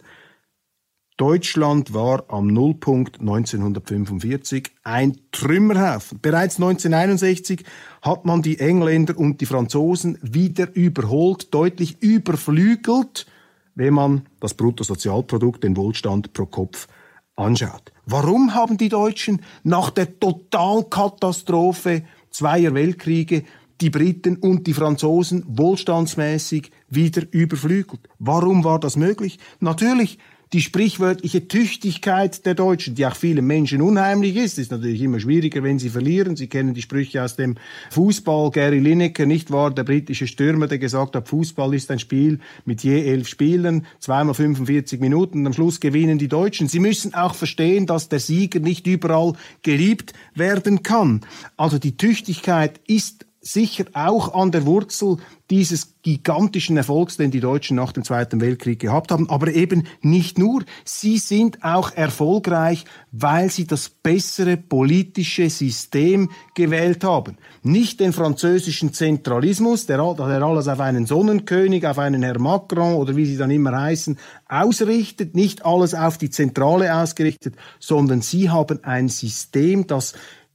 Deutschland 1.16 1.92
war 1.92 2.24
am 2.28 2.46
Nullpunkt 2.46 3.20
1945 3.20 4.70
ein 4.82 5.18
Trümmerhaufen. 5.30 6.18
Bereits 6.20 6.56
1961 6.56 7.64
hat 8.00 8.24
man 8.24 8.40
die 8.40 8.58
Engländer 8.58 9.18
und 9.18 9.40
die 9.40 9.46
Franzosen 9.46 10.18
wieder 10.22 10.74
überholt, 10.74 11.52
deutlich 11.52 12.00
überflügelt, 12.00 13.26
wenn 13.74 13.94
man 13.94 14.26
das 14.40 14.54
Bruttosozialprodukt, 14.54 15.64
den 15.64 15.76
Wohlstand 15.76 16.32
pro 16.32 16.46
Kopf 16.46 16.88
anschaut. 17.36 17.92
Warum 18.06 18.54
haben 18.54 18.78
die 18.78 18.88
Deutschen 18.88 19.42
nach 19.62 19.90
der 19.90 20.18
Totalkatastrophe 20.18 22.04
zweier 22.30 22.74
Weltkriege 22.74 23.44
die 23.80 23.90
Briten 23.90 24.36
und 24.36 24.66
die 24.66 24.74
Franzosen 24.74 25.44
wohlstandsmäßig 25.46 26.70
wieder 26.88 27.22
überflügelt? 27.30 28.08
Warum 28.18 28.64
war 28.64 28.80
das 28.80 28.96
möglich? 28.96 29.38
Natürlich 29.60 30.18
die 30.52 30.60
sprichwörtliche 30.60 31.48
Tüchtigkeit 31.48 32.44
der 32.44 32.54
Deutschen, 32.54 32.94
die 32.94 33.06
auch 33.06 33.16
vielen 33.16 33.46
Menschen 33.46 33.80
unheimlich 33.80 34.36
ist, 34.36 34.58
ist 34.58 34.70
natürlich 34.70 35.00
immer 35.00 35.18
schwieriger, 35.18 35.62
wenn 35.62 35.78
sie 35.78 35.88
verlieren. 35.88 36.36
Sie 36.36 36.46
kennen 36.46 36.74
die 36.74 36.82
Sprüche 36.82 37.24
aus 37.24 37.36
dem 37.36 37.56
Fußball. 37.90 38.50
Gary 38.50 38.78
Lineker, 38.78 39.24
nicht 39.24 39.50
wahr, 39.50 39.70
der 39.70 39.84
britische 39.84 40.26
Stürmer, 40.26 40.66
der 40.66 40.78
gesagt 40.78 41.16
hat, 41.16 41.28
Fußball 41.28 41.72
ist 41.72 41.90
ein 41.90 41.98
Spiel 41.98 42.38
mit 42.66 42.82
je 42.82 43.02
elf 43.02 43.28
Spielern, 43.28 43.86
zweimal 43.98 44.34
45 44.34 45.00
Minuten 45.00 45.38
und 45.38 45.46
am 45.46 45.52
Schluss 45.54 45.80
gewinnen 45.80 46.18
die 46.18 46.28
Deutschen. 46.28 46.68
Sie 46.68 46.80
müssen 46.80 47.14
auch 47.14 47.34
verstehen, 47.34 47.86
dass 47.86 48.10
der 48.10 48.20
Sieger 48.20 48.60
nicht 48.60 48.86
überall 48.86 49.32
geliebt 49.62 50.12
werden 50.34 50.82
kann. 50.82 51.22
Also 51.56 51.78
die 51.78 51.96
Tüchtigkeit 51.96 52.78
ist 52.86 53.24
sicher 53.42 53.84
auch 53.92 54.34
an 54.34 54.52
der 54.52 54.64
Wurzel 54.64 55.16
dieses 55.50 55.96
gigantischen 56.02 56.76
Erfolgs, 56.76 57.16
den 57.16 57.30
die 57.30 57.40
Deutschen 57.40 57.76
nach 57.76 57.92
dem 57.92 58.04
Zweiten 58.04 58.40
Weltkrieg 58.40 58.78
gehabt 58.78 59.10
haben. 59.10 59.28
Aber 59.28 59.48
eben 59.48 59.86
nicht 60.00 60.38
nur. 60.38 60.64
Sie 60.84 61.18
sind 61.18 61.62
auch 61.62 61.92
erfolgreich, 61.92 62.84
weil 63.10 63.50
sie 63.50 63.66
das 63.66 63.88
bessere 63.90 64.56
politische 64.56 65.50
System 65.50 66.30
gewählt 66.54 67.04
haben. 67.04 67.36
Nicht 67.62 68.00
den 68.00 68.12
französischen 68.12 68.94
Zentralismus, 68.94 69.86
der, 69.86 69.98
der 70.14 70.42
alles 70.42 70.68
auf 70.68 70.80
einen 70.80 71.06
Sonnenkönig, 71.06 71.86
auf 71.86 71.98
einen 71.98 72.22
Herr 72.22 72.38
Macron 72.38 72.94
oder 72.94 73.16
wie 73.16 73.26
sie 73.26 73.36
dann 73.36 73.50
immer 73.50 73.78
heißen, 73.78 74.18
ausrichtet, 74.48 75.34
nicht 75.34 75.64
alles 75.66 75.94
auf 75.94 76.16
die 76.16 76.30
Zentrale 76.30 76.94
ausgerichtet, 76.96 77.56
sondern 77.78 78.22
sie 78.22 78.48
haben 78.48 78.82
ein 78.84 79.08
System, 79.08 79.86
das 79.86 80.14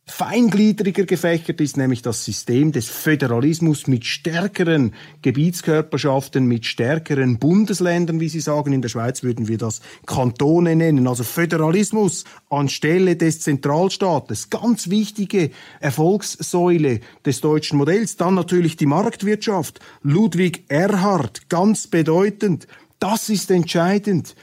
feingliedriger 0.10 1.06
gefächert 1.06 1.60
ist, 1.60 1.76
nämlich 1.76 2.02
das 2.02 2.24
System 2.24 2.72
des 2.72 2.88
Föderalismus 2.88 3.88
mit 3.88 4.06
stärkeren 4.06 4.94
Gebietskörperschaften, 5.22 6.46
mit 6.46 6.66
stärkeren 6.66 7.38
Bundesländern, 7.40 8.22
wie 8.22 8.30
Sie 8.30 8.40
sagen. 8.40 8.72
In 8.72 8.82
der 8.82 8.90
Schweiz 8.90 9.22
würden 9.22 9.50
wir 9.50 9.58
das 9.58 9.82
Kantone 10.06 10.76
nennen, 10.76 11.08
also 11.08 11.24
Föderalismus 11.24 12.24
anstelle 12.50 13.18
des 13.18 13.42
Zentralstaates. 13.42 14.50
Ganz 14.50 14.90
wichtige 14.90 15.52
Erfolgssäule 15.82 17.02
des 17.26 17.42
deutschen 17.42 17.78
Modells. 17.78 18.16
Dann 18.16 18.36
natürlich 18.36 18.78
die 18.78 18.86
Marktwirtschaft. 18.86 19.82
Ludwig 20.04 20.64
Erhard, 20.70 21.50
ganz 21.50 21.88
bedeutend. 21.88 22.68
Das 23.00 23.30
ist 23.30 23.52
entscheidend. 23.52 24.36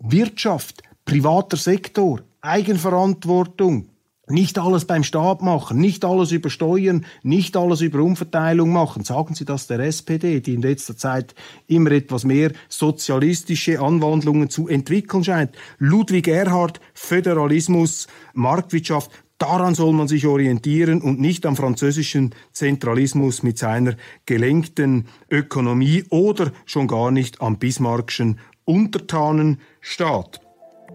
Wirtschaft, 0.00 0.82
privater 1.04 1.56
Sektor, 1.56 2.22
Eigenverantwortung, 2.40 3.86
nicht 4.30 4.58
alles 4.58 4.84
beim 4.84 5.04
Staat 5.04 5.42
machen, 5.42 5.78
nicht 5.78 6.04
alles 6.04 6.32
über 6.32 6.50
Steuern, 6.50 7.04
nicht 7.22 7.56
alles 7.56 7.80
über 7.80 8.00
Umverteilung 8.00 8.70
machen. 8.70 9.04
Sagen 9.04 9.34
Sie 9.34 9.44
das 9.44 9.66
der 9.66 9.80
SPD, 9.80 10.40
die 10.40 10.54
in 10.54 10.62
letzter 10.62 10.96
Zeit 10.96 11.34
immer 11.66 11.92
etwas 11.92 12.24
mehr 12.24 12.52
sozialistische 12.68 13.80
Anwandlungen 13.80 14.50
zu 14.50 14.68
entwickeln 14.68 15.24
scheint. 15.24 15.56
Ludwig 15.78 16.28
Erhard, 16.28 16.80
Föderalismus, 16.94 18.06
Marktwirtschaft, 18.34 19.10
Daran 19.40 19.74
soll 19.74 19.94
man 19.94 20.06
sich 20.06 20.26
orientieren 20.26 21.00
und 21.00 21.18
nicht 21.18 21.46
am 21.46 21.56
französischen 21.56 22.34
Zentralismus 22.52 23.42
mit 23.42 23.56
seiner 23.56 23.94
gelenkten 24.26 25.06
Ökonomie 25.30 26.04
oder 26.10 26.52
schon 26.66 26.86
gar 26.86 27.10
nicht 27.10 27.40
am 27.40 27.58
bismarckschen 27.58 28.38
Untertanenstaat. 28.66 30.42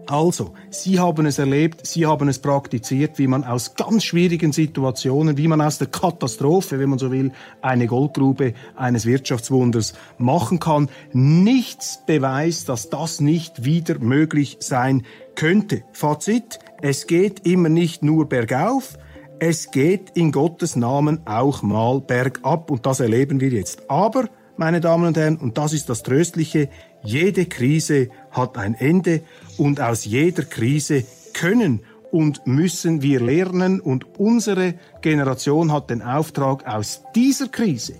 Also, 0.08 0.54
Sie 0.70 1.00
haben 1.00 1.26
es 1.26 1.38
erlebt, 1.38 1.86
Sie 1.86 2.06
haben 2.06 2.28
es 2.28 2.38
praktiziert, 2.38 3.18
wie 3.18 3.26
man 3.26 3.42
aus 3.42 3.74
ganz 3.74 4.04
schwierigen 4.04 4.52
Situationen, 4.52 5.36
wie 5.36 5.48
man 5.48 5.60
aus 5.60 5.78
der 5.78 5.88
Katastrophe, 5.88 6.78
wenn 6.78 6.90
man 6.90 6.98
so 6.98 7.10
will, 7.10 7.32
eine 7.60 7.88
Goldgrube 7.88 8.54
eines 8.76 9.04
Wirtschaftswunders 9.04 9.94
machen 10.18 10.60
kann. 10.60 10.88
Nichts 11.12 12.00
beweist, 12.06 12.68
dass 12.68 12.88
das 12.88 13.20
nicht 13.20 13.64
wieder 13.64 13.98
möglich 13.98 14.58
sein 14.60 15.02
könnte. 15.34 15.82
Fazit, 15.92 16.60
es 16.82 17.08
geht 17.08 17.44
immer 17.44 17.68
nicht 17.68 18.02
nur 18.02 18.28
bergauf, 18.28 18.96
es 19.38 19.70
geht 19.70 20.10
in 20.14 20.30
Gottes 20.30 20.76
Namen 20.76 21.26
auch 21.26 21.62
mal 21.62 22.00
bergab 22.00 22.70
und 22.70 22.86
das 22.86 23.00
erleben 23.00 23.40
wir 23.40 23.50
jetzt. 23.50 23.90
Aber, 23.90 24.28
meine 24.56 24.80
Damen 24.80 25.08
und 25.08 25.16
Herren, 25.16 25.36
und 25.36 25.58
das 25.58 25.72
ist 25.72 25.90
das 25.90 26.02
Tröstliche, 26.02 26.70
jede 27.02 27.46
Krise 27.46 28.08
hat 28.30 28.56
ein 28.56 28.74
Ende 28.74 29.22
und 29.58 29.80
aus 29.80 30.04
jeder 30.04 30.44
Krise 30.44 31.04
können 31.32 31.80
und 32.10 32.46
müssen 32.46 33.02
wir 33.02 33.20
lernen 33.20 33.80
und 33.80 34.18
unsere 34.18 34.74
Generation 35.02 35.72
hat 35.72 35.90
den 35.90 36.02
Auftrag, 36.02 36.66
aus 36.66 37.02
dieser 37.14 37.48
Krise 37.48 37.94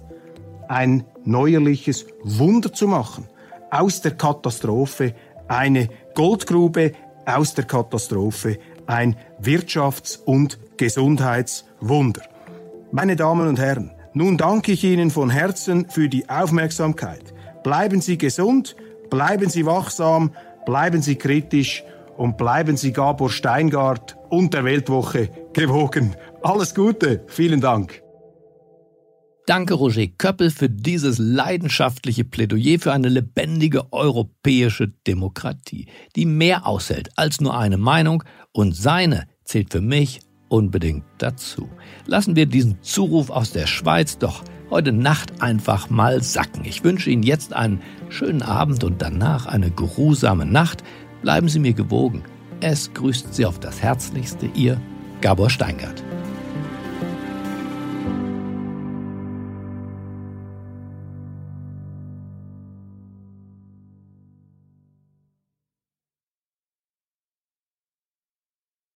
ein 0.69 1.05
neuerliches 1.25 2.07
Wunder 2.23 2.73
zu 2.73 2.89
machen. 2.89 3.27
Aus 3.71 4.01
der 4.01 4.13
Katastrophe 4.13 5.15
eine 5.49 5.89
Goldgrube, 6.15 6.93
aus 7.25 7.55
der 7.55 7.65
Katastrophe 7.65 8.59
ein 8.87 9.17
Wirtschafts- 9.43 10.19
und 10.25 10.59
Gesundheitswunder. 10.77 12.23
Meine 12.93 13.17
Damen 13.17 13.49
und 13.49 13.59
Herren, 13.59 13.93
nun 14.15 14.39
danke 14.39 14.73
ich 14.73 14.85
Ihnen 14.85 15.11
von 15.11 15.29
Herzen 15.29 15.91
für 15.91 16.09
die 16.09 16.29
Aufmerksamkeit. 16.29 17.35
Bleiben 17.63 18.01
Sie 18.01 18.17
gesund, 18.17 18.77
bleiben 19.11 19.51
Sie 19.51 19.67
wachsam, 19.67 20.31
bleiben 20.67 21.01
Sie 21.01 21.17
kritisch 21.17 21.83
und 22.19 22.37
bleiben 22.37 22.77
Sie 22.77 22.93
Gabor 22.93 23.31
Steingart 23.31 24.17
und 24.29 24.53
der 24.53 24.65
Weltwoche 24.65 25.31
gewogen. 25.55 26.15
Alles 26.43 26.75
Gute, 26.75 27.25
vielen 27.29 27.63
Dank. 27.63 28.03
Danke, 29.47 29.75
Roger 29.75 30.09
Köppel, 30.09 30.51
für 30.51 30.69
dieses 30.69 31.19
leidenschaftliche 31.19 32.25
Plädoyer 32.25 32.81
für 32.81 32.93
eine 32.93 33.09
lebendige 33.09 33.93
europäische 33.93 34.89
Demokratie, 35.07 35.87
die 36.17 36.27
mehr 36.27 36.67
aushält 36.67 37.11
als 37.17 37.41
nur 37.41 37.57
eine 37.57 37.79
Meinung 37.79 38.25
und 38.51 38.75
seine 38.75 39.29
zählt 39.45 39.71
für 39.71 39.81
mich 39.81 40.21
unbedingt 40.49 41.05
dazu. 41.19 41.69
Lassen 42.07 42.35
wir 42.35 42.47
diesen 42.47 42.83
Zuruf 42.83 43.31
aus 43.31 43.53
der 43.53 43.69
Schweiz 43.69 44.19
doch 44.19 44.43
heute 44.71 44.93
Nacht 44.93 45.43
einfach 45.43 45.91
mal 45.91 46.23
sacken. 46.23 46.65
Ich 46.65 46.85
wünsche 46.85 47.11
Ihnen 47.11 47.23
jetzt 47.23 47.53
einen 47.53 47.81
schönen 48.09 48.43
Abend 48.43 48.85
und 48.85 49.03
danach 49.03 49.47
eine 49.47 49.71
geruhsame 49.71 50.47
Nacht. 50.47 50.83
Bleiben 51.23 51.49
Sie 51.49 51.59
mir 51.59 51.73
gewogen. 51.73 52.25
Es 52.61 52.93
grüßt 52.95 53.35
Sie 53.35 53.47
auf 53.47 53.59
das 53.61 53.83
Herzlichste, 53.83 54.47
Ihr 54.55 54.81
Gabor 55.21 55.51
Steingart. 55.51 56.03